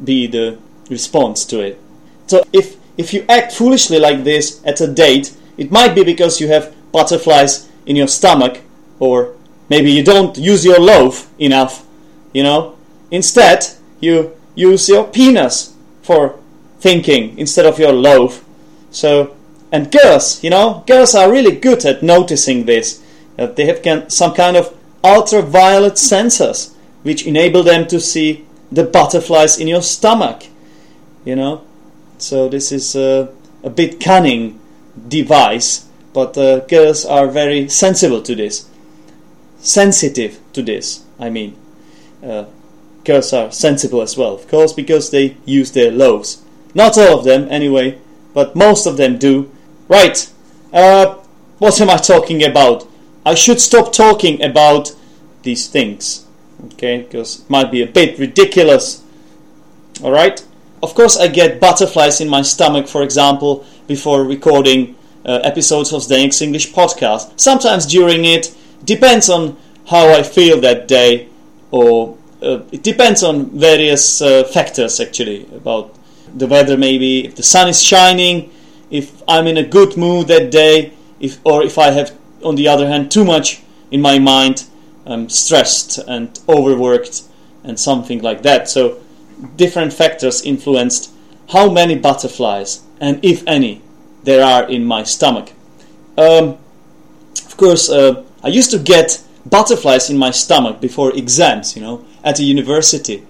be 0.02 0.26
the 0.26 0.58
response 0.90 1.44
to 1.46 1.60
it. 1.60 1.80
So 2.26 2.44
if 2.52 2.76
if 2.96 3.12
you 3.12 3.24
act 3.28 3.52
foolishly 3.52 3.98
like 3.98 4.24
this 4.24 4.60
at 4.64 4.80
a 4.80 4.86
date, 4.86 5.34
it 5.56 5.70
might 5.70 5.94
be 5.94 6.04
because 6.04 6.40
you 6.40 6.48
have 6.48 6.74
butterflies 6.92 7.68
in 7.86 7.96
your 7.96 8.08
stomach, 8.08 8.60
or 9.00 9.34
maybe 9.68 9.90
you 9.90 10.04
don't 10.04 10.38
use 10.38 10.64
your 10.64 10.78
loaf 10.78 11.28
enough, 11.38 11.84
you 12.32 12.42
know. 12.42 12.76
Instead, 13.10 13.66
you 14.00 14.36
use 14.54 14.88
your 14.88 15.04
penis 15.04 15.74
for 16.02 16.38
thinking 16.78 17.36
instead 17.38 17.66
of 17.66 17.78
your 17.78 17.92
loaf. 17.92 18.44
So, 18.90 19.34
and 19.72 19.90
girls, 19.90 20.42
you 20.44 20.50
know, 20.50 20.84
girls 20.86 21.14
are 21.14 21.30
really 21.30 21.56
good 21.56 21.84
at 21.84 22.02
noticing 22.02 22.66
this. 22.66 23.02
Uh, 23.38 23.46
they 23.46 23.66
have 23.66 23.82
can, 23.82 24.08
some 24.08 24.34
kind 24.34 24.56
of 24.56 24.72
ultraviolet 25.04 25.94
sensors 25.94 26.74
which 27.02 27.26
enable 27.26 27.62
them 27.62 27.86
to 27.86 28.00
see 28.00 28.44
the 28.72 28.82
butterflies 28.82 29.58
in 29.58 29.68
your 29.68 29.82
stomach, 29.82 30.44
you 31.24 31.36
know. 31.36 31.62
So 32.18 32.48
this 32.48 32.72
is 32.72 32.96
a 32.96 33.28
bit 33.74 34.00
cunning 34.00 34.58
device, 35.08 35.86
but 36.12 36.36
uh, 36.38 36.60
girls 36.60 37.04
are 37.04 37.28
very 37.28 37.68
sensible 37.68 38.22
to 38.22 38.34
this, 38.34 38.68
sensitive 39.58 40.38
to 40.54 40.62
this. 40.62 41.04
I 41.18 41.30
mean, 41.30 41.56
uh, 42.22 42.46
girls 43.04 43.32
are 43.32 43.52
sensible 43.52 44.00
as 44.00 44.16
well, 44.16 44.34
of 44.34 44.48
course, 44.48 44.72
because 44.72 45.10
they 45.10 45.36
use 45.44 45.72
their 45.72 45.90
loaves. 45.90 46.42
Not 46.74 46.96
all 46.96 47.18
of 47.18 47.24
them, 47.24 47.46
anyway, 47.50 47.98
but 48.32 48.56
most 48.56 48.86
of 48.86 48.96
them 48.96 49.18
do. 49.18 49.50
Right. 49.88 50.30
Uh, 50.72 51.16
what 51.58 51.80
am 51.80 51.90
I 51.90 51.98
talking 51.98 52.42
about? 52.42 52.88
I 53.26 53.34
should 53.34 53.60
stop 53.60 53.92
talking 53.92 54.42
about 54.42 54.94
these 55.42 55.66
things, 55.66 56.26
okay? 56.74 57.02
Because 57.02 57.40
it 57.40 57.50
might 57.50 57.70
be 57.70 57.82
a 57.82 57.86
bit 57.86 58.18
ridiculous. 58.18 59.02
All 60.02 60.12
right. 60.12 60.44
Of 60.82 60.94
course, 60.94 61.16
I 61.16 61.28
get 61.28 61.60
butterflies 61.60 62.20
in 62.20 62.28
my 62.28 62.42
stomach, 62.42 62.88
for 62.88 63.02
example, 63.02 63.64
before 63.86 64.24
recording 64.24 64.96
uh, 65.24 65.40
episodes 65.42 65.92
of 65.92 66.06
the 66.08 66.18
English 66.18 66.72
podcast. 66.72 67.40
Sometimes 67.40 67.86
during 67.86 68.24
it, 68.24 68.54
depends 68.84 69.30
on 69.30 69.56
how 69.86 70.10
I 70.10 70.22
feel 70.22 70.60
that 70.60 70.88
day, 70.88 71.28
or 71.70 72.18
uh, 72.42 72.60
it 72.72 72.82
depends 72.82 73.22
on 73.22 73.50
various 73.58 74.20
uh, 74.20 74.44
factors 74.44 75.00
actually 75.00 75.46
about 75.54 75.94
the 76.34 76.46
weather, 76.46 76.76
maybe 76.76 77.24
if 77.24 77.36
the 77.36 77.42
sun 77.42 77.68
is 77.68 77.82
shining, 77.82 78.50
if 78.90 79.22
I'm 79.26 79.46
in 79.46 79.56
a 79.56 79.62
good 79.62 79.96
mood 79.96 80.28
that 80.28 80.50
day, 80.50 80.92
if 81.20 81.38
or 81.44 81.62
if 81.62 81.78
I 81.78 81.90
have, 81.90 82.12
on 82.44 82.56
the 82.56 82.68
other 82.68 82.86
hand, 82.88 83.10
too 83.10 83.24
much 83.24 83.62
in 83.90 84.00
my 84.00 84.18
mind, 84.18 84.64
I'm 85.06 85.28
stressed 85.28 85.98
and 85.98 86.38
overworked 86.48 87.22
and 87.62 87.78
something 87.78 88.22
like 88.22 88.42
that. 88.42 88.68
So 88.68 89.00
different 89.56 89.92
factors 89.92 90.42
influenced 90.42 91.10
how 91.50 91.70
many 91.70 91.96
butterflies 91.96 92.82
and 93.00 93.22
if 93.24 93.42
any 93.46 93.82
there 94.22 94.44
are 94.44 94.68
in 94.68 94.84
my 94.84 95.02
stomach. 95.02 95.52
Um, 96.16 96.58
of 97.44 97.56
course, 97.56 97.90
uh, 97.90 98.24
I 98.42 98.48
used 98.48 98.70
to 98.70 98.78
get 98.78 99.22
butterflies 99.46 100.10
in 100.10 100.16
my 100.16 100.30
stomach 100.30 100.80
before 100.80 101.14
exams, 101.16 101.76
you 101.76 101.82
know, 101.82 102.04
at 102.22 102.36
the 102.36 102.44
university. 102.44 103.24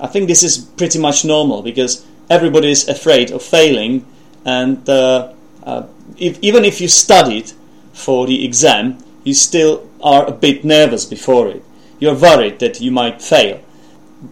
I 0.00 0.06
think 0.06 0.28
this 0.28 0.42
is 0.42 0.58
pretty 0.58 0.98
much 0.98 1.24
normal 1.24 1.62
because 1.62 2.04
everybody 2.28 2.70
is 2.70 2.88
afraid 2.88 3.30
of 3.30 3.42
failing, 3.42 4.06
and 4.44 4.88
uh, 4.88 5.32
uh, 5.62 5.86
if, 6.16 6.38
even 6.42 6.64
if 6.64 6.80
you 6.80 6.88
studied 6.88 7.52
for 8.00 8.26
the 8.26 8.44
exam, 8.44 8.98
you 9.24 9.34
still 9.34 9.88
are 10.02 10.26
a 10.26 10.32
bit 10.32 10.64
nervous 10.64 11.04
before 11.04 11.48
it. 11.48 11.62
You're 11.98 12.14
worried 12.14 12.58
that 12.60 12.80
you 12.80 12.90
might 12.90 13.22
fail. 13.22 13.60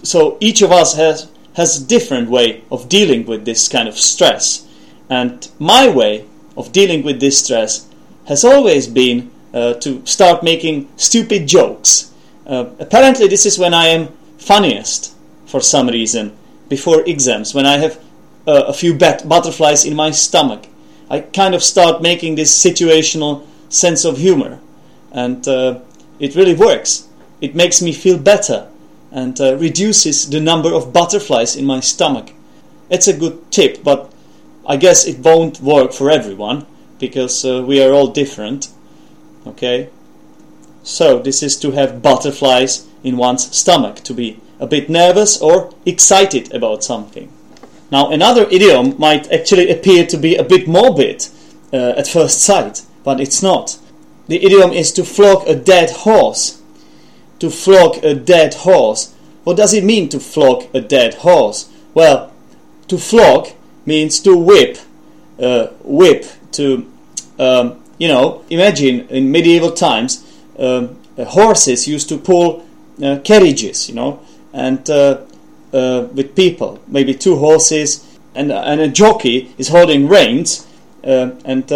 So 0.02 0.36
each 0.40 0.62
of 0.62 0.72
us 0.72 0.94
has 0.96 1.28
has 1.54 1.82
a 1.82 1.86
different 1.86 2.30
way 2.30 2.62
of 2.70 2.88
dealing 2.88 3.26
with 3.26 3.44
this 3.44 3.68
kind 3.68 3.88
of 3.88 3.98
stress. 3.98 4.64
And 5.10 5.48
my 5.58 5.88
way 5.88 6.24
of 6.56 6.70
dealing 6.70 7.02
with 7.02 7.18
this 7.20 7.44
stress 7.44 7.88
has 8.26 8.44
always 8.44 8.86
been 8.86 9.30
uh, 9.52 9.74
to 9.74 10.04
start 10.06 10.44
making 10.44 10.88
stupid 10.96 11.48
jokes. 11.48 12.12
Uh, 12.46 12.70
apparently, 12.78 13.26
this 13.26 13.44
is 13.44 13.58
when 13.58 13.74
I 13.74 13.86
am 13.86 14.08
funniest 14.38 15.14
for 15.46 15.60
some 15.60 15.88
reason 15.88 16.36
before 16.68 17.02
exams, 17.06 17.54
when 17.54 17.66
I 17.66 17.78
have 17.78 17.98
uh, 18.46 18.64
a 18.68 18.72
few 18.72 18.94
bat- 18.94 19.28
butterflies 19.28 19.84
in 19.84 19.96
my 19.96 20.10
stomach. 20.10 20.66
I 21.10 21.20
kind 21.20 21.54
of 21.54 21.62
start 21.62 22.02
making 22.02 22.36
this 22.36 22.54
situational 22.54 23.46
sense 23.68 24.04
of 24.04 24.18
humor, 24.18 24.60
and 25.12 25.46
uh, 25.46 25.80
it 26.18 26.34
really 26.34 26.54
works. 26.54 27.08
It 27.40 27.54
makes 27.54 27.80
me 27.80 27.92
feel 27.92 28.18
better 28.18 28.68
and 29.10 29.40
uh, 29.40 29.56
reduces 29.56 30.28
the 30.28 30.40
number 30.40 30.72
of 30.72 30.92
butterflies 30.92 31.56
in 31.56 31.64
my 31.64 31.80
stomach. 31.80 32.32
It's 32.90 33.08
a 33.08 33.16
good 33.16 33.50
tip, 33.50 33.82
but 33.82 34.12
I 34.66 34.76
guess 34.76 35.06
it 35.06 35.18
won't 35.18 35.60
work 35.60 35.92
for 35.92 36.10
everyone 36.10 36.66
because 36.98 37.44
uh, 37.44 37.62
we 37.66 37.82
are 37.82 37.92
all 37.92 38.08
different. 38.08 38.68
Okay? 39.46 39.88
So, 40.82 41.18
this 41.18 41.42
is 41.42 41.56
to 41.60 41.72
have 41.72 42.02
butterflies 42.02 42.86
in 43.02 43.16
one's 43.16 43.54
stomach, 43.56 43.96
to 44.04 44.14
be 44.14 44.40
a 44.58 44.66
bit 44.66 44.88
nervous 44.88 45.40
or 45.40 45.72
excited 45.86 46.52
about 46.52 46.82
something. 46.82 47.30
Now, 47.90 48.10
another 48.10 48.46
idiom 48.50 48.94
might 48.98 49.30
actually 49.32 49.70
appear 49.70 50.06
to 50.06 50.16
be 50.16 50.36
a 50.36 50.44
bit 50.44 50.66
morbid 50.66 51.26
uh, 51.72 51.94
at 51.96 52.08
first 52.08 52.42
sight, 52.42 52.82
but 53.08 53.20
it's 53.20 53.42
not. 53.42 53.78
The 54.26 54.36
idiom 54.44 54.70
is 54.70 54.92
to 54.92 55.02
flog 55.02 55.48
a 55.48 55.54
dead 55.54 55.88
horse. 56.04 56.60
To 57.38 57.48
flog 57.48 58.04
a 58.04 58.14
dead 58.14 58.52
horse. 58.52 59.14
What 59.44 59.56
does 59.56 59.72
it 59.72 59.82
mean 59.82 60.10
to 60.10 60.20
flog 60.20 60.64
a 60.74 60.82
dead 60.82 61.14
horse? 61.14 61.70
Well, 61.94 62.30
to 62.88 62.98
flog 62.98 63.48
means 63.86 64.20
to 64.20 64.36
whip. 64.36 64.76
Uh, 65.40 65.68
whip, 65.84 66.26
to, 66.52 66.86
um, 67.38 67.82
you 67.96 68.08
know, 68.08 68.44
imagine 68.50 69.08
in 69.08 69.32
medieval 69.32 69.72
times, 69.72 70.10
um, 70.58 70.98
uh, 71.16 71.24
horses 71.24 71.88
used 71.88 72.10
to 72.10 72.18
pull 72.18 72.66
uh, 73.02 73.20
carriages, 73.24 73.88
you 73.88 73.94
know, 73.94 74.20
and 74.52 74.90
uh, 74.90 75.22
uh, 75.72 76.08
with 76.12 76.36
people, 76.36 76.78
maybe 76.86 77.14
two 77.14 77.36
horses, 77.36 78.04
and, 78.34 78.52
and 78.52 78.82
a 78.82 78.88
jockey 78.88 79.54
is 79.56 79.68
holding 79.68 80.08
reins 80.08 80.66
uh, 81.04 81.30
and 81.46 81.72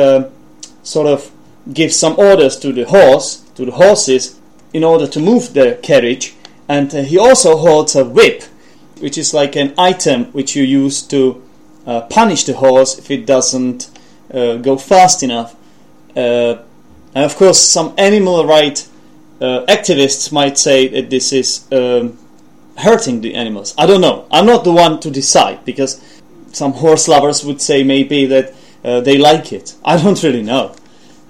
sort 0.82 1.06
of 1.06 1.30
gives 1.72 1.96
some 1.96 2.18
orders 2.18 2.56
to 2.58 2.72
the 2.72 2.84
horse, 2.84 3.40
to 3.54 3.64
the 3.64 3.72
horses, 3.72 4.40
in 4.72 4.84
order 4.84 5.06
to 5.06 5.20
move 5.20 5.54
the 5.54 5.78
carriage. 5.82 6.34
And 6.68 6.94
uh, 6.94 7.02
he 7.02 7.18
also 7.18 7.56
holds 7.56 7.94
a 7.94 8.04
whip, 8.04 8.42
which 9.00 9.18
is 9.18 9.34
like 9.34 9.56
an 9.56 9.74
item 9.78 10.26
which 10.26 10.56
you 10.56 10.64
use 10.64 11.02
to 11.08 11.42
uh, 11.86 12.02
punish 12.02 12.44
the 12.44 12.54
horse 12.54 12.98
if 12.98 13.10
it 13.10 13.26
doesn't 13.26 13.90
uh, 14.32 14.56
go 14.56 14.76
fast 14.76 15.22
enough. 15.22 15.54
and 16.14 16.60
of 17.14 17.36
course, 17.36 17.60
some 17.60 17.94
animal 17.98 18.46
right 18.46 18.88
activists 19.40 20.30
might 20.30 20.56
say 20.56 20.86
that 20.86 21.10
this 21.10 21.32
is 21.32 21.66
um, 21.72 22.16
hurting 22.78 23.20
the 23.20 23.34
animals. 23.34 23.74
I 23.76 23.86
don't 23.86 24.00
know. 24.00 24.26
I'm 24.30 24.46
not 24.46 24.64
the 24.64 24.72
one 24.72 25.00
to 25.00 25.10
decide 25.10 25.64
because 25.64 26.00
some 26.52 26.72
horse 26.72 27.08
lovers 27.08 27.44
would 27.44 27.60
say 27.60 27.82
maybe 27.82 28.26
that 28.26 28.54
uh, 28.84 29.00
they 29.00 29.18
like 29.18 29.52
it. 29.52 29.74
I 29.84 29.96
don't 29.96 30.22
really 30.22 30.42
know. 30.42 30.74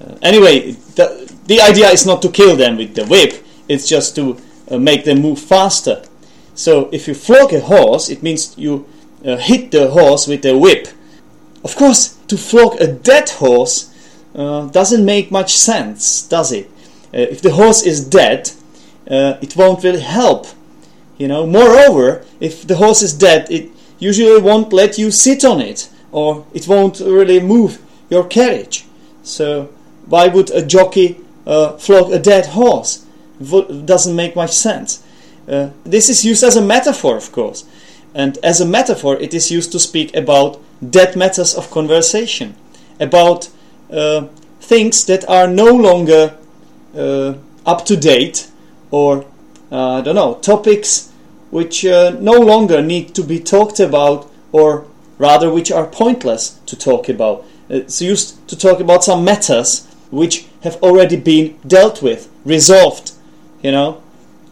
Uh, 0.01 0.17
anyway, 0.23 0.73
the, 0.73 1.33
the 1.47 1.61
idea 1.61 1.89
is 1.89 2.07
not 2.07 2.23
to 2.23 2.31
kill 2.31 2.57
them 2.57 2.77
with 2.77 2.95
the 2.95 3.07
whip, 3.07 3.45
it's 3.69 3.89
just 3.89 4.15
to 4.17 4.39
uh, 4.71 4.79
make 4.79 5.05
them 5.05 5.21
move 5.21 5.39
faster. 5.39 6.05
So 6.55 6.89
if 6.93 7.09
you 7.09 7.15
flog 7.15 7.53
a 7.53 7.61
horse, 7.61 8.11
it 8.11 8.23
means 8.23 8.57
you 8.59 8.87
uh, 9.25 9.37
hit 9.37 9.71
the 9.71 9.91
horse 9.91 10.27
with 10.27 10.45
a 10.45 10.57
whip. 10.57 10.89
Of 11.65 11.77
course, 11.77 12.15
to 12.29 12.37
flog 12.37 12.81
a 12.81 12.89
dead 12.89 13.31
horse 13.31 13.89
uh, 14.35 14.67
doesn't 14.67 15.05
make 15.05 15.31
much 15.31 15.57
sense, 15.57 16.23
does 16.23 16.53
it? 16.53 16.67
Uh, 17.15 17.19
if 17.31 17.41
the 17.41 17.53
horse 17.53 17.83
is 17.83 18.05
dead, 18.05 18.51
it 19.07 19.57
won't 19.57 19.85
really 19.85 20.01
help 20.01 20.47
you 21.23 21.29
know, 21.29 21.47
moreover, 21.47 22.25
if 22.41 22.67
the 22.67 22.75
horse 22.75 23.01
is 23.01 23.13
dead, 23.13 23.49
it 23.49 23.71
usually 24.01 24.41
won't 24.41 24.73
let 24.73 24.99
you 24.99 25.13
sit 25.13 25.45
on 25.45 25.61
it, 25.61 25.89
or 26.13 26.47
it 26.53 26.69
won't 26.69 27.01
really 27.01 27.41
move 27.41 27.81
your 28.11 28.25
carriage. 28.25 28.85
So, 29.23 29.71
why 30.07 30.29
would 30.29 30.51
a 30.51 30.65
jockey 30.65 31.19
uh, 31.47 31.77
flog 31.79 32.13
a 32.13 32.19
dead 32.19 32.47
horse? 32.47 33.05
It 33.41 33.87
doesn't 33.87 34.15
make 34.15 34.37
much 34.37 34.53
sense. 34.53 35.03
Uh, 35.49 35.71
this 35.85 36.09
is 36.09 36.25
used 36.25 36.45
as 36.45 36.57
a 36.57 36.63
metaphor, 36.63 37.17
of 37.17 37.33
course, 37.33 37.65
and 38.15 38.39
as 38.45 38.61
a 38.61 38.67
metaphor, 38.67 39.17
it 39.17 39.35
is 39.35 39.51
used 39.51 39.73
to 39.73 39.81
speak 39.81 40.15
about 40.15 40.61
dead 40.89 41.17
matters 41.17 41.55
of 41.55 41.71
conversation, 41.71 42.55
about 43.01 43.49
uh, 43.91 44.27
things 44.61 45.05
that 45.07 45.29
are 45.29 45.49
no 45.49 45.75
longer 45.75 46.37
uh, 46.95 47.35
up 47.67 47.85
to 47.87 47.97
date 47.97 48.49
or 48.91 49.25
uh, 49.73 49.99
I 49.99 50.01
don't 50.03 50.15
know, 50.15 50.35
topics 50.35 51.11
which 51.51 51.85
uh, 51.85 52.11
no 52.21 52.33
longer 52.33 52.83
need 52.83 53.15
to 53.15 53.23
be 53.23 53.41
talked 53.41 53.81
about, 53.81 54.31
or 54.53 54.87
rather, 55.23 55.49
which 55.51 55.71
are 55.71 55.87
pointless 55.87 56.59
to 56.67 56.77
talk 56.77 57.09
about. 57.09 57.45
It's 57.69 58.03
used 58.03 58.47
to 58.49 58.57
talk 58.57 58.81
about 58.81 59.05
some 59.05 59.25
matters 59.25 59.87
which 60.11 60.47
have 60.63 60.77
already 60.83 61.17
been 61.17 61.57
dealt 61.67 62.03
with, 62.03 62.29
resolved, 62.45 63.13
you 63.63 63.71
know, 63.71 64.03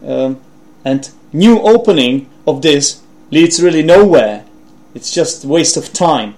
um, 0.06 0.40
and 0.84 1.10
new 1.32 1.60
opening 1.60 2.30
of 2.46 2.62
this 2.62 3.02
leads 3.30 3.60
really 3.62 3.82
nowhere. 3.82 4.44
It's 4.94 5.12
just 5.12 5.44
waste 5.44 5.76
of 5.76 5.92
time. 5.92 6.36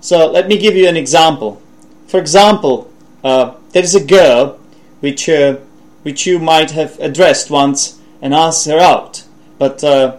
So 0.00 0.26
let 0.26 0.48
me 0.48 0.58
give 0.58 0.74
you 0.74 0.88
an 0.88 0.96
example. 0.96 1.62
For 2.08 2.18
example, 2.18 2.90
uh, 3.22 3.54
there 3.70 3.84
is 3.84 3.94
a 3.94 4.04
girl 4.04 4.58
which 5.00 5.28
uh, 5.28 5.56
which 6.02 6.26
you 6.26 6.38
might 6.38 6.70
have 6.72 6.98
addressed 6.98 7.50
once 7.50 8.00
and 8.22 8.34
asked 8.34 8.66
her 8.66 8.78
out, 8.78 9.22
but 9.58 9.84
uh, 9.84 10.18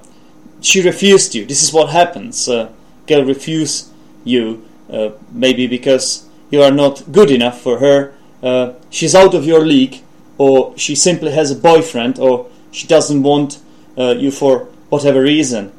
she 0.62 0.82
refused 0.82 1.36
you. 1.36 1.46
This 1.46 1.64
is 1.64 1.74
what 1.74 1.90
happens. 1.90 2.48
Uh, 2.48 2.70
girl 3.12 3.26
refuse 3.26 3.92
you, 4.24 4.44
uh, 4.92 5.10
maybe 5.32 5.68
because 5.68 6.28
you 6.50 6.62
are 6.62 6.72
not 6.72 7.12
good 7.12 7.32
enough 7.32 7.62
for 7.62 7.80
her. 7.80 8.14
Uh, 8.44 8.74
she's 8.90 9.16
out 9.16 9.34
of 9.34 9.46
your 9.46 9.64
league, 9.66 10.02
or 10.38 10.78
she 10.78 10.96
simply 10.96 11.32
has 11.32 11.52
a 11.52 11.56
boyfriend, 11.56 12.20
or 12.20 12.50
she 12.72 12.88
doesn't 12.88 13.24
want 13.24 13.60
uh, 13.98 14.16
you 14.18 14.32
for 14.32 14.54
whatever 14.90 15.22
reason. 15.22 15.72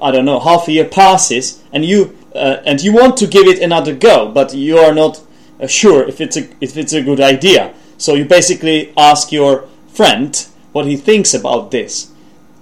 I 0.00 0.10
don't 0.10 0.24
know. 0.24 0.40
Half 0.40 0.68
a 0.68 0.72
year 0.72 0.86
passes, 0.86 1.62
and 1.72 1.84
you 1.84 2.16
uh, 2.34 2.62
and 2.64 2.80
you 2.80 2.92
want 2.92 3.16
to 3.18 3.26
give 3.26 3.46
it 3.46 3.60
another 3.60 3.94
go, 3.94 4.30
but 4.30 4.54
you 4.54 4.78
are 4.78 4.94
not 4.94 5.20
sure 5.66 6.08
if 6.08 6.20
it's 6.20 6.36
a 6.36 6.48
if 6.60 6.76
it's 6.76 6.92
a 6.92 7.02
good 7.02 7.20
idea. 7.20 7.74
So 7.98 8.14
you 8.14 8.24
basically 8.24 8.92
ask 8.96 9.30
your 9.30 9.68
friend 9.92 10.46
what 10.72 10.86
he 10.86 10.96
thinks 10.96 11.34
about 11.34 11.70
this. 11.70 12.10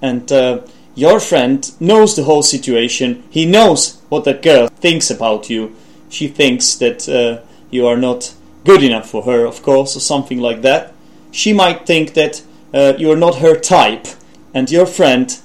And 0.03 0.31
uh, 0.33 0.63
your 0.99 1.21
friend 1.21 1.71
knows 1.79 2.17
the 2.17 2.25
whole 2.25 2.43
situation. 2.43 3.23
He 3.31 3.47
knows 3.47 4.03
what 4.09 4.25
that 4.25 4.43
girl 4.43 4.67
thinks 4.67 5.11
about 5.11 5.49
you. 5.49 5.77
She 6.09 6.27
thinks 6.27 6.75
that 6.77 7.09
uh, 7.09 7.47
you 7.71 7.87
are 7.87 7.97
not 7.97 8.35
good 8.65 8.83
enough 8.83 9.09
for 9.09 9.23
her, 9.23 9.47
of 9.47 9.63
course, 9.63 9.97
or 9.97 10.01
something 10.01 10.41
like 10.41 10.63
that. 10.63 10.93
She 11.31 11.53
might 11.53 11.87
think 11.87 12.15
that 12.15 12.43
uh, 12.75 12.95
you 12.99 13.13
are 13.13 13.17
not 13.17 13.37
her 13.37 13.55
type, 13.55 14.09
and 14.53 14.69
your 14.73 14.87
friend 14.87 15.39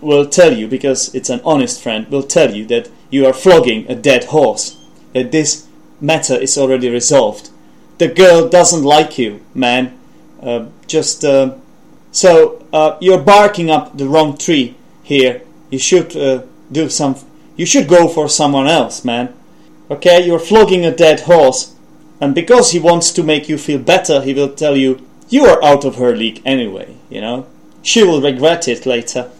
will 0.00 0.26
tell 0.26 0.56
you, 0.56 0.66
because 0.66 1.14
it's 1.14 1.28
an 1.28 1.42
honest 1.44 1.82
friend, 1.82 2.08
will 2.08 2.22
tell 2.22 2.54
you 2.56 2.64
that 2.68 2.88
you 3.10 3.26
are 3.26 3.34
flogging 3.34 3.86
a 3.86 3.94
dead 3.94 4.24
horse, 4.24 4.78
that 5.12 5.30
this 5.30 5.66
matter 6.00 6.34
is 6.34 6.56
already 6.56 6.88
resolved. 6.88 7.50
The 7.98 8.08
girl 8.08 8.48
doesn't 8.48 8.82
like 8.82 9.18
you, 9.18 9.44
man. 9.52 9.98
Uh, 10.42 10.66
just 10.86 11.22
uh, 11.22 11.56
so 12.12 12.64
uh, 12.72 12.96
you're 13.00 13.22
barking 13.22 13.70
up 13.70 13.96
the 13.96 14.08
wrong 14.08 14.36
tree 14.36 14.76
here. 15.02 15.42
You 15.70 15.78
should 15.78 16.16
uh, 16.16 16.42
do 16.70 16.88
some. 16.88 17.16
You 17.56 17.66
should 17.66 17.88
go 17.88 18.08
for 18.08 18.28
someone 18.28 18.66
else, 18.66 19.04
man. 19.04 19.34
Okay, 19.90 20.24
you're 20.24 20.38
flogging 20.38 20.84
a 20.84 20.94
dead 20.94 21.20
horse, 21.20 21.74
and 22.20 22.34
because 22.34 22.72
he 22.72 22.78
wants 22.78 23.12
to 23.12 23.22
make 23.22 23.48
you 23.48 23.58
feel 23.58 23.78
better, 23.78 24.22
he 24.22 24.34
will 24.34 24.52
tell 24.52 24.76
you 24.76 25.06
you 25.28 25.44
are 25.44 25.62
out 25.62 25.84
of 25.84 25.96
her 25.96 26.16
league 26.16 26.42
anyway. 26.44 26.96
You 27.08 27.20
know, 27.20 27.46
she 27.82 28.02
will 28.02 28.20
regret 28.20 28.68
it 28.68 28.86
later. 28.86 29.30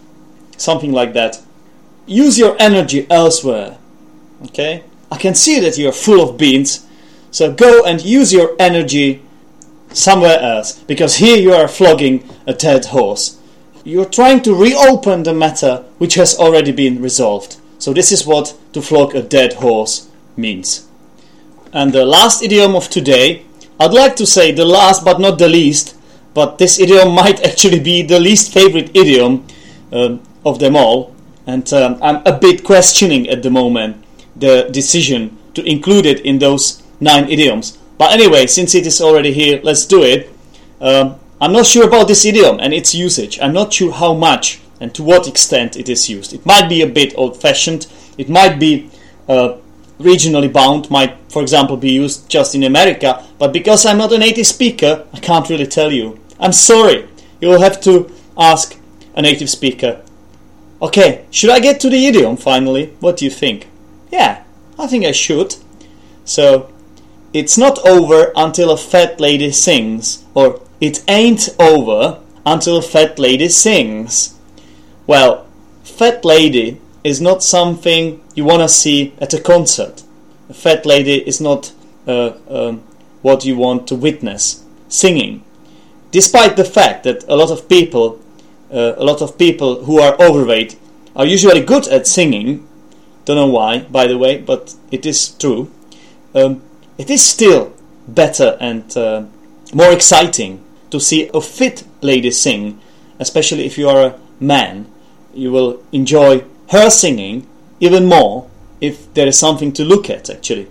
Something 0.57 0.93
like 0.93 1.13
that. 1.15 1.41
Use 2.07 2.39
your 2.39 2.57
energy 2.59 3.07
elsewhere. 3.11 3.79
Okay, 4.47 4.85
I 5.11 5.17
can 5.17 5.35
see 5.35 5.61
that 5.61 5.79
you're 5.79 5.93
full 5.93 6.29
of 6.29 6.39
beans. 6.39 6.87
So 7.31 7.53
go 7.53 7.85
and 7.85 8.03
use 8.03 8.33
your 8.33 8.57
energy 8.59 9.23
somewhere 9.93 10.39
else, 10.41 10.79
because 10.79 11.17
here 11.17 11.37
you 11.37 11.53
are 11.53 11.69
flogging 11.69 12.29
a 12.47 12.55
dead 12.55 12.87
horse. 12.87 13.39
You're 13.85 14.05
trying 14.05 14.43
to 14.43 14.55
reopen 14.55 15.23
the 15.23 15.35
matter 15.35 15.85
which 15.99 16.15
has 16.15 16.39
already 16.39 16.73
been 16.73 17.01
resolved. 17.01 17.57
So, 17.79 17.93
this 17.93 18.13
is 18.13 18.27
what 18.27 18.55
to 18.75 18.83
flog 18.83 19.15
a 19.15 19.23
dead 19.23 19.55
horse 19.55 20.09
means. 20.37 20.87
And 21.73 21.93
the 21.93 22.05
last 22.05 22.43
idiom 22.43 22.75
of 22.75 22.91
today, 22.91 23.45
I'd 23.79 23.95
like 23.95 24.17
to 24.17 24.27
say 24.27 24.53
the 24.53 24.65
last 24.65 25.05
but 25.05 25.21
not 25.21 25.39
the 25.39 25.49
least, 25.49 25.97
but 26.35 26.59
this 26.59 26.79
idiom 26.79 27.15
might 27.15 27.45
actually 27.45 27.81
be 27.81 28.03
the 28.03 28.21
least 28.21 28.53
favorite 28.53 28.91
idiom 28.95 29.47
uh, 29.93 30.19
of 30.45 30.59
them 30.59 30.77
all. 30.77 31.15
And 31.47 31.73
um, 31.73 31.99
I'm 32.03 32.23
a 32.27 32.39
bit 32.39 32.65
questioning 32.65 33.29
at 33.29 33.43
the 33.43 33.51
moment 33.51 34.05
the 34.37 34.69
decision 34.71 35.39
to 35.55 35.65
include 35.65 36.07
it 36.07 36.21
in 36.21 36.39
those 36.39 36.83
nine 37.01 37.29
idioms 37.29 37.79
But 38.01 38.13
anyway, 38.13 38.47
since 38.47 38.75
it 38.75 38.87
is 38.87 39.03
already 39.03 39.31
here, 39.31 39.61
let's 39.63 39.85
do 39.85 40.03
it. 40.03 40.31
Um, 40.81 41.17
I'm 41.39 41.53
not 41.53 41.67
sure 41.67 41.87
about 41.87 42.09
this 42.09 42.25
idiom 42.25 42.59
and 42.59 42.73
its 42.73 42.95
usage. 42.95 43.39
I'm 43.43 43.53
not 43.53 43.75
sure 43.75 43.93
how 43.93 44.15
much 44.15 44.59
and 44.81 44.95
to 44.95 45.03
what 45.03 45.29
extent 45.29 45.77
it 45.77 45.87
is 45.87 46.09
used. 46.09 46.33
It 46.33 46.47
might 46.47 46.67
be 46.71 46.81
a 46.81 46.87
bit 46.87 47.13
old-fashioned. 47.19 47.87
It 48.17 48.31
might 48.31 48.59
be 48.59 48.91
uh, 49.29 49.59
regionally 49.99 50.51
bound. 50.51 50.91
Might, 50.91 51.15
for 51.29 51.43
example, 51.43 51.77
be 51.77 51.93
used 51.93 52.27
just 52.31 52.55
in 52.55 52.63
America. 52.63 53.23
But 53.39 53.53
because 53.53 53.85
I'm 53.85 53.99
not 53.99 54.15
a 54.15 54.19
native 54.19 54.47
speaker, 54.47 55.07
I 55.13 55.21
can't 55.21 55.51
really 55.51 55.67
tell 55.67 55.93
you. 55.93 56.19
I'm 56.39 56.55
sorry. 56.55 57.07
You 57.43 57.49
will 57.49 57.61
have 57.61 57.83
to 57.83 58.11
ask 58.39 58.79
a 59.15 59.21
native 59.21 59.51
speaker. 59.51 60.01
Okay, 60.81 61.27
should 61.31 61.51
I 61.51 61.61
get 61.61 61.81
to 61.81 61.91
the 61.91 62.07
idiom 62.07 62.39
finally? 62.39 62.95
What 63.01 63.19
do 63.19 63.27
you 63.27 63.31
think? 63.31 63.69
Yeah, 64.11 64.43
I 64.79 64.87
think 64.87 65.05
I 65.05 65.13
should. 65.13 65.57
So, 66.25 66.73
it's 67.33 67.57
not 67.57 67.79
over 67.87 68.33
until 68.37 68.71
a 68.71 68.77
fat 68.77 69.21
lady 69.21 69.53
sings, 69.53 70.25
or 70.35 70.61
it 70.81 71.03
ain't 71.09 71.49
over 71.59 72.21
until 72.45 72.79
a 72.79 72.83
fat 72.83 73.19
lady 73.19 73.49
sings. 73.49 74.37
Well, 75.07 75.47
fat 75.83 76.25
lady 76.25 76.81
is 77.05 77.21
not 77.21 77.43
something 77.43 78.21
you 78.35 78.45
want 78.45 78.63
to 78.63 78.69
see 78.69 79.15
at 79.21 79.35
a 79.35 79.41
concert. 79.41 80.03
A 80.49 80.55
fat 80.55 80.85
lady 80.85 81.27
is 81.27 81.41
not 81.41 81.73
uh, 82.07 82.33
um, 82.49 82.83
what 83.23 83.45
you 83.45 83.57
want 83.57 83.87
to 83.89 83.95
witness 83.95 84.65
singing. 84.89 85.45
Despite 86.11 86.57
the 86.57 86.65
fact 86.65 87.05
that 87.05 87.23
a 87.29 87.37
lot 87.37 87.51
of 87.51 87.69
people, 87.69 88.21
uh, 88.73 88.95
a 88.97 89.05
lot 89.05 89.23
of 89.23 89.39
people 89.39 89.85
who 89.85 90.01
are 90.01 90.21
overweight 90.21 90.77
are 91.15 91.27
usually 91.27 91.61
good 91.61 91.87
at 91.89 92.07
singing, 92.07 92.67
don't 93.25 93.37
know 93.37 93.47
why, 93.47 93.81
by 93.81 94.07
the 94.07 94.19
way, 94.19 94.39
but 94.39 94.75
it 94.91 95.07
is 95.07 95.29
true. 95.29 95.71
Um, 96.35 96.63
it 97.01 97.09
is 97.09 97.25
still 97.25 97.73
better 98.07 98.59
and 98.61 98.95
uh, 98.95 99.25
more 99.73 99.91
exciting 99.91 100.63
to 100.91 101.01
see 101.01 101.31
a 101.33 101.41
fit 101.41 101.83
lady 102.03 102.31
sing, 102.31 102.79
especially 103.19 103.65
if 103.65 103.79
you 103.79 103.89
are 103.89 104.05
a 104.05 104.19
man. 104.39 104.87
You 105.33 105.51
will 105.51 105.83
enjoy 105.93 106.45
her 106.69 106.91
singing 106.91 107.47
even 107.81 108.05
more 108.05 108.51
if 108.83 109.15
there 109.15 109.27
is 109.27 109.39
something 109.39 109.73
to 109.73 109.83
look 109.83 110.11
at, 110.11 110.29
actually. 110.29 110.69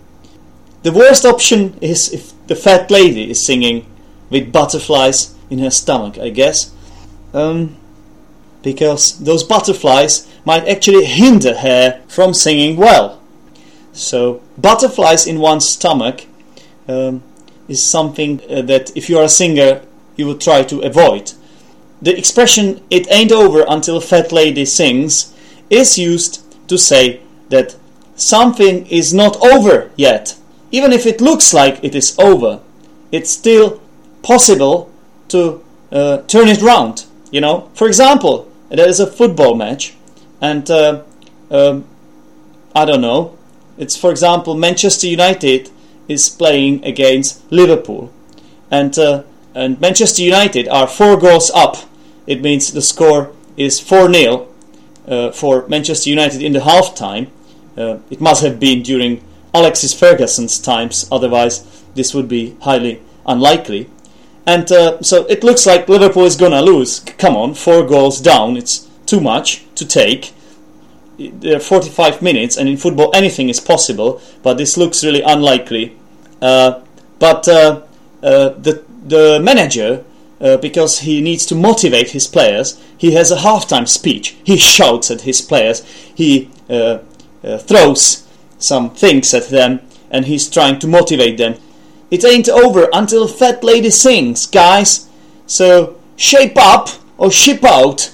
The 0.83 0.91
worst 0.91 1.25
option 1.25 1.75
is 1.81 2.13
if 2.13 2.31
the 2.45 2.55
fat 2.55 2.91
lady 2.91 3.31
is 3.31 3.43
singing 3.43 3.87
with 4.29 4.51
butterflies 4.51 5.33
in 5.49 5.57
her 5.57 5.71
stomach, 5.71 6.19
I 6.19 6.29
guess. 6.29 6.71
Um, 7.33 7.75
because 8.61 9.17
those 9.17 9.43
butterflies 9.43 10.27
might 10.45 10.67
actually 10.67 11.05
hinder 11.05 11.55
her 11.55 12.03
from 12.07 12.35
singing 12.35 12.77
well. 12.77 13.18
So, 13.93 14.41
butterflies 14.57 15.27
in 15.27 15.39
one's 15.39 15.67
stomach 15.67 16.25
um, 16.87 17.23
is 17.67 17.83
something 17.83 18.41
uh, 18.49 18.61
that 18.63 18.95
if 18.95 19.09
you 19.09 19.17
are 19.17 19.25
a 19.25 19.29
singer, 19.29 19.81
you 20.15 20.27
would 20.27 20.41
try 20.41 20.63
to 20.63 20.81
avoid. 20.81 21.33
The 22.01 22.17
expression, 22.17 22.81
it 22.89 23.11
ain't 23.11 23.31
over 23.31 23.65
until 23.67 23.99
fat 23.99 24.31
lady 24.31 24.65
sings, 24.65 25.33
is 25.69 25.97
used 25.97 26.43
to 26.67 26.77
say 26.77 27.21
that 27.49 27.75
something 28.15 28.85
is 28.87 29.13
not 29.13 29.41
over 29.41 29.91
yet. 29.95 30.35
Even 30.71 30.93
if 30.93 31.05
it 31.05 31.21
looks 31.21 31.53
like 31.53 31.83
it 31.83 31.95
is 31.95 32.17
over, 32.19 32.61
it's 33.11 33.31
still 33.31 33.81
possible 34.21 34.91
to 35.29 35.63
uh, 35.91 36.21
turn 36.23 36.47
it 36.47 36.61
round. 36.61 37.05
You 37.31 37.41
know, 37.41 37.69
for 37.73 37.87
example, 37.87 38.51
there 38.69 38.87
is 38.87 38.99
a 38.99 39.07
football 39.07 39.55
match, 39.55 39.95
and 40.41 40.69
uh, 40.69 41.03
um, 41.51 41.85
I 42.75 42.85
don't 42.85 43.01
know. 43.01 43.37
It's 43.79 43.95
for 43.95 44.11
example 44.11 44.55
Manchester 44.55 45.07
United 45.07 45.71
is 46.09 46.27
playing 46.27 46.83
against 46.83 47.49
Liverpool, 47.49 48.11
and 48.69 48.97
uh, 48.99 49.23
and 49.55 49.79
Manchester 49.79 50.21
United 50.21 50.67
are 50.67 50.85
four 50.85 51.17
goals 51.17 51.49
up. 51.55 51.77
It 52.27 52.41
means 52.41 52.71
the 52.71 52.81
score 52.81 53.31
is 53.57 53.79
four 53.79 54.11
0 54.13 54.47
uh, 55.07 55.31
for 55.31 55.67
Manchester 55.67 56.09
United 56.09 56.43
in 56.43 56.53
the 56.53 56.63
half 56.65 56.93
time. 56.93 57.31
Uh, 57.77 57.99
it 58.09 58.19
must 58.19 58.43
have 58.43 58.59
been 58.59 58.83
during 58.83 59.23
Alexis 59.53 59.93
Ferguson's 59.93 60.59
times, 60.59 61.07
otherwise 61.11 61.83
this 61.95 62.13
would 62.13 62.27
be 62.27 62.57
highly 62.61 63.01
unlikely. 63.25 63.89
And 64.45 64.69
uh, 64.71 65.01
so 65.01 65.25
it 65.27 65.43
looks 65.43 65.65
like 65.65 65.87
Liverpool 65.87 66.25
is 66.25 66.35
gonna 66.35 66.61
lose. 66.61 66.99
Come 66.99 67.37
on, 67.37 67.53
four 67.53 67.85
goals 67.85 68.19
down. 68.19 68.57
It's 68.57 68.87
too 69.05 69.21
much 69.21 69.63
to 69.75 69.85
take. 69.85 70.33
There 71.19 71.57
are 71.57 71.59
45 71.59 72.21
minutes, 72.21 72.57
and 72.57 72.69
in 72.69 72.77
football 72.77 73.11
anything 73.13 73.49
is 73.49 73.59
possible, 73.59 74.21
but 74.41 74.57
this 74.57 74.77
looks 74.77 75.03
really 75.03 75.21
unlikely. 75.21 75.97
Uh, 76.41 76.81
but 77.19 77.47
uh, 77.47 77.81
uh 78.23 78.49
the 78.49 78.83
the 79.05 79.39
manager, 79.41 80.05
uh, 80.39 80.57
because 80.57 80.99
he 80.99 81.21
needs 81.21 81.45
to 81.47 81.55
motivate 81.55 82.11
his 82.11 82.27
players, 82.27 82.81
he 82.97 83.13
has 83.13 83.31
a 83.31 83.37
halftime 83.37 83.87
speech. 83.87 84.37
He 84.43 84.57
shouts 84.75 85.11
at 85.11 85.21
his 85.21 85.41
players. 85.41 85.83
He 86.15 86.49
uh, 86.69 86.99
throws 87.59 88.25
some 88.57 88.91
things 88.91 89.33
at 89.33 89.49
them, 89.49 89.81
and 90.11 90.25
he's 90.25 90.49
trying 90.49 90.79
to 90.79 90.87
motivate 90.87 91.37
them. 91.37 91.55
It 92.11 92.25
ain't 92.25 92.49
over 92.49 92.89
until 92.93 93.27
Fat 93.27 93.63
Lady 93.63 93.89
sings, 93.89 94.45
guys. 94.47 95.07
So 95.47 95.99
shape 96.15 96.57
up 96.57 96.89
or 97.17 97.31
ship 97.31 97.63
out. 97.63 98.13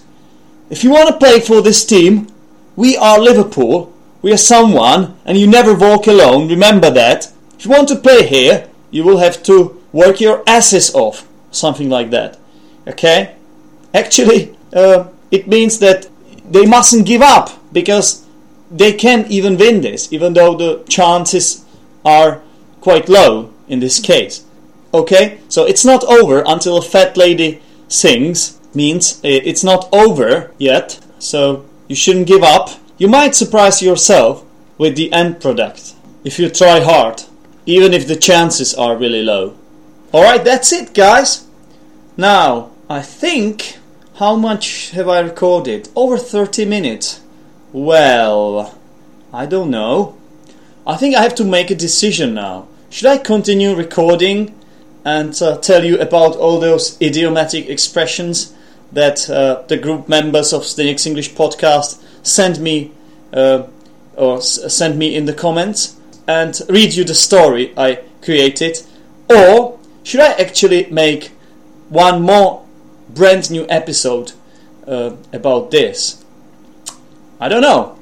If 0.69 0.83
you 0.83 0.89
want 0.89 1.09
to 1.09 1.17
play 1.17 1.39
for 1.39 1.61
this 1.61 1.85
team, 1.85 2.27
we 2.75 2.97
are 2.97 3.19
Liverpool. 3.19 3.93
We 4.21 4.33
are 4.33 4.37
someone, 4.37 5.15
and 5.25 5.37
you 5.37 5.47
never 5.47 5.73
walk 5.73 6.07
alone. 6.07 6.47
Remember 6.49 6.89
that. 6.89 7.31
If 7.57 7.65
you 7.65 7.71
want 7.71 7.87
to 7.89 7.95
play 7.95 8.25
here, 8.25 8.67
you 8.91 9.03
will 9.03 9.17
have 9.17 9.43
to 9.43 9.81
work 9.91 10.19
your 10.19 10.43
asses 10.47 10.93
off. 10.93 11.27
Something 11.51 11.89
like 11.89 12.09
that. 12.11 12.37
Okay? 12.87 13.35
Actually, 13.93 14.55
uh, 14.73 15.07
it 15.31 15.47
means 15.47 15.79
that 15.79 16.07
they 16.49 16.65
mustn't 16.65 17.05
give 17.05 17.21
up 17.21 17.49
because 17.71 18.25
they 18.71 18.93
can 18.93 19.25
even 19.27 19.57
win 19.57 19.81
this, 19.81 20.11
even 20.11 20.33
though 20.33 20.55
the 20.55 20.83
chances 20.89 21.63
are 22.03 22.41
quite 22.81 23.09
low 23.09 23.51
in 23.67 23.79
this 23.79 23.99
case. 23.99 24.45
Okay, 24.93 25.39
so 25.49 25.65
it's 25.65 25.83
not 25.83 26.03
over 26.05 26.43
until 26.45 26.77
a 26.77 26.81
fat 26.81 27.17
lady 27.17 27.61
sings, 27.87 28.59
means 28.73 29.19
it's 29.23 29.63
not 29.63 29.89
over 29.91 30.51
yet, 30.57 30.99
so 31.19 31.65
you 31.87 31.95
shouldn't 31.95 32.27
give 32.27 32.43
up. 32.43 32.69
You 32.97 33.07
might 33.07 33.35
surprise 33.35 33.81
yourself 33.81 34.43
with 34.77 34.95
the 34.95 35.11
end 35.11 35.41
product 35.41 35.93
if 36.23 36.39
you 36.39 36.49
try 36.49 36.79
hard, 36.79 37.23
even 37.65 37.93
if 37.93 38.07
the 38.07 38.15
chances 38.15 38.73
are 38.73 38.97
really 38.97 39.21
low. 39.21 39.55
Alright, 40.13 40.43
that's 40.43 40.71
it, 40.71 40.93
guys. 40.93 41.45
Now, 42.17 42.71
I 42.89 43.01
think. 43.01 43.77
How 44.15 44.37
much 44.37 44.91
have 44.91 45.09
I 45.09 45.19
recorded? 45.19 45.89
Over 45.93 46.17
30 46.17 46.63
minutes. 46.63 47.19
Well, 47.73 48.79
I 49.33 49.45
don't 49.45 49.69
know. 49.69 50.15
I 50.87 50.95
think 50.95 51.15
I 51.15 51.21
have 51.21 51.35
to 51.35 51.43
make 51.43 51.69
a 51.69 51.75
decision 51.75 52.33
now. 52.33 52.69
Should 52.89 53.07
I 53.07 53.17
continue 53.17 53.75
recording 53.75 54.55
and 55.03 55.39
uh, 55.41 55.57
tell 55.57 55.83
you 55.83 55.99
about 55.99 56.37
all 56.37 56.61
those 56.61 56.97
idiomatic 57.01 57.67
expressions 57.67 58.53
that 58.95 59.29
uh, 59.29 59.61
the 59.67 59.77
group 59.77 60.09
members 60.09 60.51
of 60.53 60.63
the 60.75 60.83
Next 60.85 61.05
English 61.05 61.33
podcast 61.33 62.01
send 62.23 62.59
me 62.59 62.91
uh, 63.31 63.63
or 64.15 64.37
s- 64.37 64.73
send 64.73 64.97
me 64.97 65.15
in 65.15 65.25
the 65.25 65.33
comments 65.33 65.95
and 66.27 66.59
read 66.69 66.93
you 66.93 67.03
the 67.03 67.13
story 67.13 67.73
I 67.77 67.99
created? 68.21 68.81
Or 69.29 69.77
should 70.03 70.21
I 70.21 70.31
actually 70.33 70.87
make 70.89 71.31
one 71.89 72.21
more 72.21 72.65
brand 73.09 73.51
new 73.51 73.65
episode 73.69 74.31
uh, 74.87 75.11
about 75.33 75.71
this? 75.71 76.23
I 77.39 77.49
don't 77.49 77.61
know. 77.61 77.97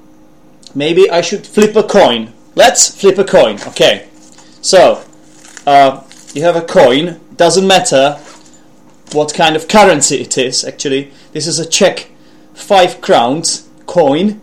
Maybe 0.75 1.09
I 1.09 1.21
should 1.21 1.45
flip 1.45 1.75
a 1.75 1.83
coin. 1.83 2.33
Let's 2.55 2.89
flip 2.99 3.17
a 3.17 3.23
coin. 3.23 3.59
Okay. 3.67 4.07
So, 4.61 5.03
uh, 5.65 6.03
you 6.33 6.43
have 6.43 6.55
a 6.55 6.61
coin, 6.61 7.19
doesn't 7.35 7.67
matter 7.67 8.19
what 9.11 9.33
kind 9.33 9.55
of 9.55 9.67
currency 9.67 10.21
it 10.21 10.37
is 10.37 10.63
actually. 10.63 11.11
This 11.33 11.47
is 11.47 11.59
a 11.59 11.65
Czech 11.65 12.09
5 12.53 13.01
crowns 13.01 13.67
coin, 13.85 14.41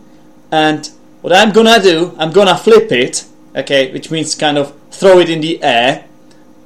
and 0.51 0.89
what 1.21 1.33
I'm 1.33 1.51
gonna 1.51 1.81
do, 1.81 2.15
I'm 2.17 2.31
gonna 2.31 2.57
flip 2.57 2.91
it, 2.91 3.25
okay, 3.55 3.91
which 3.91 4.11
means 4.11 4.35
kind 4.35 4.57
of 4.57 4.73
throw 4.91 5.19
it 5.19 5.29
in 5.29 5.41
the 5.41 5.61
air, 5.63 6.05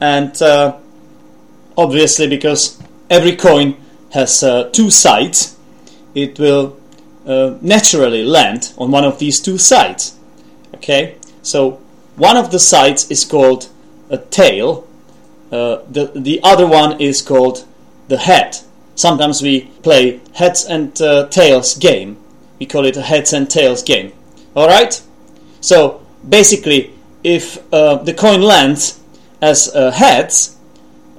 and 0.01 0.39
uh, 0.41 0.77
obviously, 1.77 2.27
because 2.27 2.81
every 3.09 3.35
coin 3.35 3.77
has 4.11 4.43
uh, 4.43 4.69
two 4.71 4.89
sides, 4.89 5.57
it 6.13 6.39
will 6.39 6.77
uh, 7.25 7.57
naturally 7.61 8.23
land 8.23 8.73
on 8.77 8.91
one 8.91 9.03
of 9.03 9.19
these 9.19 9.39
two 9.39 9.57
sides, 9.57 10.17
okay, 10.75 11.17
so 11.41 11.79
one 12.15 12.37
of 12.37 12.51
the 12.51 12.59
sides 12.59 13.09
is 13.11 13.23
called 13.25 13.69
a 14.09 14.17
tail, 14.17 14.87
uh, 15.51 15.79
the, 15.89 16.11
the 16.15 16.39
other 16.43 16.65
one 16.67 16.99
is 16.99 17.21
called 17.21 17.65
the 18.07 18.17
head. 18.17 18.57
Sometimes 18.95 19.41
we 19.41 19.61
play 19.83 20.21
heads 20.33 20.65
and 20.65 20.99
uh, 21.01 21.27
tails 21.27 21.75
game. 21.77 22.17
We 22.59 22.65
call 22.65 22.85
it 22.85 22.97
a 22.97 23.01
heads 23.01 23.33
and 23.33 23.49
tails 23.49 23.83
game. 23.83 24.13
Alright? 24.55 25.01
So 25.61 26.05
basically, 26.27 26.93
if 27.23 27.57
uh, 27.73 27.95
the 27.95 28.13
coin 28.13 28.41
lands 28.41 28.99
as 29.41 29.73
uh, 29.75 29.91
heads, 29.91 30.55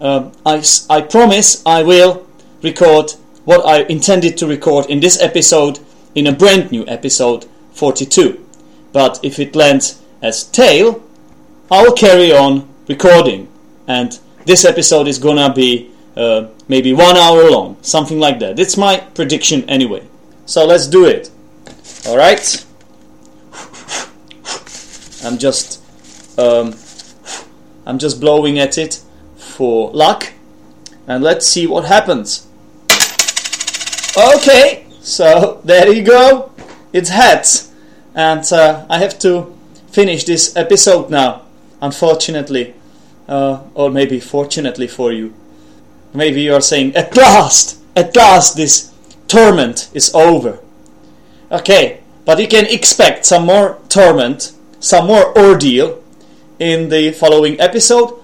I, 0.00 0.30
I, 0.44 0.62
I 0.88 1.00
promise 1.02 1.62
I 1.66 1.82
will 1.82 2.26
record 2.62 3.12
what 3.44 3.64
I 3.66 3.82
intended 3.84 4.36
to 4.38 4.46
record 4.46 4.86
in 4.86 5.00
this 5.00 5.20
episode 5.20 5.78
in 6.14 6.26
a 6.26 6.32
brand 6.32 6.72
new 6.72 6.86
episode 6.86 7.46
42. 7.72 8.44
But 8.92 9.20
if 9.22 9.38
it 9.38 9.54
lands 9.54 10.02
as 10.22 10.44
tail, 10.44 11.02
I'll 11.70 11.92
carry 11.92 12.32
on 12.32 12.68
recording, 12.88 13.48
and 13.86 14.18
this 14.46 14.64
episode 14.64 15.08
is 15.08 15.18
gonna 15.18 15.52
be 15.52 15.90
uh, 16.16 16.46
maybe 16.68 16.92
one 16.92 17.16
hour 17.16 17.50
long, 17.50 17.76
something 17.82 18.18
like 18.18 18.38
that. 18.40 18.58
It's 18.58 18.76
my 18.76 18.98
prediction 19.14 19.68
anyway. 19.68 20.02
So 20.46 20.64
let's 20.64 20.86
do 20.86 21.04
it. 21.04 21.30
All 22.06 22.16
right. 22.16 22.64
I'm 25.24 25.38
just 25.38 25.82
um, 26.38 26.74
I'm 27.84 27.98
just 27.98 28.20
blowing 28.20 28.58
at 28.58 28.78
it 28.78 29.02
for 29.36 29.90
luck, 29.90 30.32
and 31.06 31.22
let's 31.24 31.46
see 31.46 31.66
what 31.66 31.84
happens. 31.86 32.46
Okay, 34.16 34.86
so 35.00 35.60
there 35.64 35.92
you 35.92 36.02
go. 36.02 36.52
It's 36.92 37.10
heads, 37.10 37.72
and 38.14 38.44
uh, 38.52 38.86
I 38.88 38.98
have 38.98 39.18
to 39.20 39.56
finish 39.88 40.24
this 40.24 40.54
episode 40.56 41.10
now. 41.10 41.42
Unfortunately, 41.82 42.74
uh, 43.28 43.62
or 43.74 43.90
maybe 43.90 44.20
fortunately 44.20 44.86
for 44.86 45.12
you. 45.12 45.34
Maybe 46.16 46.40
you 46.40 46.54
are 46.54 46.62
saying, 46.62 46.96
"At 46.96 47.14
last, 47.16 47.76
at 47.94 48.16
last, 48.16 48.56
this 48.56 48.90
torment 49.28 49.88
is 49.92 50.14
over." 50.14 50.58
Okay, 51.52 51.98
but 52.24 52.40
you 52.40 52.48
can 52.48 52.66
expect 52.66 53.26
some 53.26 53.44
more 53.44 53.78
torment, 53.88 54.52
some 54.80 55.06
more 55.06 55.36
ordeal 55.38 55.98
in 56.58 56.88
the 56.88 57.12
following 57.12 57.60
episode, 57.60 58.14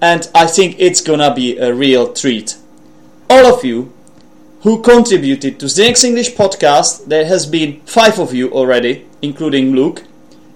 and 0.00 0.28
I 0.34 0.46
think 0.46 0.76
it's 0.78 1.00
gonna 1.00 1.34
be 1.34 1.56
a 1.56 1.72
real 1.72 2.12
treat. 2.12 2.56
All 3.30 3.46
of 3.46 3.64
you 3.64 3.92
who 4.62 4.82
contributed 4.82 5.58
to 5.58 5.68
the 5.68 5.82
Next 5.82 6.04
English 6.04 6.34
podcast, 6.34 7.06
there 7.06 7.24
has 7.24 7.46
been 7.46 7.80
five 7.86 8.18
of 8.18 8.34
you 8.34 8.50
already, 8.52 9.06
including 9.22 9.74
Luke, 9.74 10.02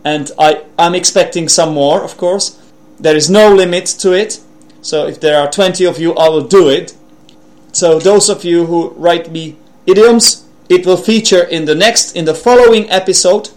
and 0.05 0.30
I, 0.38 0.62
I'm 0.78 0.95
expecting 0.95 1.49
some 1.49 1.72
more, 1.72 2.03
of 2.03 2.16
course. 2.16 2.59
There 3.01 3.16
is 3.16 3.30
no 3.30 3.53
limit 3.55 3.86
to 4.01 4.12
it, 4.12 4.40
so 4.83 5.07
if 5.07 5.20
there 5.20 5.41
are 5.41 5.51
20 5.51 5.85
of 5.85 5.99
you, 5.99 6.12
I 6.14 6.28
will 6.28 6.43
do 6.43 6.68
it. 6.68 6.95
So 7.72 7.99
those 7.99 8.28
of 8.28 8.45
you 8.45 8.66
who 8.66 8.91
write 8.91 9.30
me 9.30 9.57
idioms, 9.87 10.45
it 10.68 10.85
will 10.85 10.97
feature 10.97 11.45
in 11.45 11.64
the 11.64 11.74
next, 11.74 12.16
in 12.16 12.24
the 12.24 12.35
following 12.35 12.91
episode, 12.91 13.51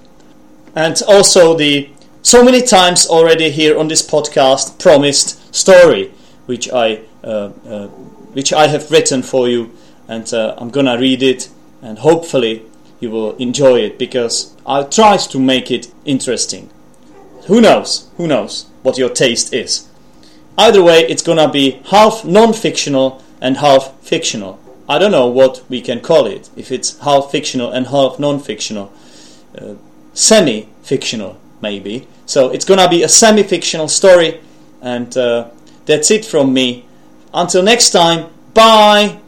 and 0.76 1.02
also 1.08 1.58
the 1.58 1.90
so 2.22 2.44
many 2.44 2.62
times 2.62 3.08
already 3.08 3.50
here 3.50 3.78
on 3.78 3.88
this 3.88 4.08
podcast 4.08 4.80
promised 4.80 5.54
story, 5.54 6.12
which 6.46 6.72
I 6.72 7.02
uh, 7.24 7.52
uh, 7.68 7.88
which 8.34 8.54
I 8.54 8.68
have 8.68 8.92
written 8.92 9.22
for 9.24 9.48
you, 9.50 9.72
and 10.08 10.32
uh, 10.34 10.56
I'm 10.58 10.70
gonna 10.70 10.98
read 10.98 11.24
it, 11.24 11.50
and 11.82 12.00
hopefully 12.00 12.64
you 13.00 13.10
will 13.10 13.36
enjoy 13.38 13.80
it 13.80 13.98
because 13.98 14.56
I 14.66 14.84
tried 14.84 15.20
to 15.32 15.40
make 15.40 15.72
it 15.72 15.92
interesting. 16.06 16.70
Who 17.48 17.62
knows? 17.62 18.10
Who 18.18 18.28
knows 18.28 18.66
what 18.84 18.98
your 18.98 19.10
taste 19.10 19.54
is? 19.54 19.88
Either 20.58 20.82
way, 20.84 21.02
it's 21.08 21.22
gonna 21.22 21.50
be 21.50 21.82
half 21.86 22.24
non-fictional 22.24 23.22
and 23.42 23.58
half 23.58 23.94
fictional. 24.02 24.60
I 24.88 25.00
don't 25.00 25.12
know 25.12 25.28
what 25.28 25.64
we 25.70 25.82
can 25.82 26.00
call 26.00 26.26
it. 26.26 26.50
If 26.56 26.72
it's 26.72 27.00
half 27.00 27.32
fictional 27.32 27.72
and 27.72 27.88
half 27.88 28.20
non-fictional, 28.20 28.92
uh, 29.58 29.74
semi-fictional 30.14 31.38
maybe. 31.62 32.08
So 32.26 32.50
it's 32.50 32.66
gonna 32.66 32.90
be 32.90 33.04
a 33.04 33.10
semi-fictional 33.10 33.88
story, 33.88 34.40
and 34.82 35.16
uh, 35.18 35.50
that's 35.86 36.12
it 36.12 36.26
from 36.26 36.54
me. 36.54 36.86
Until 37.34 37.64
next 37.64 37.90
time, 37.92 38.28
bye. 38.54 39.20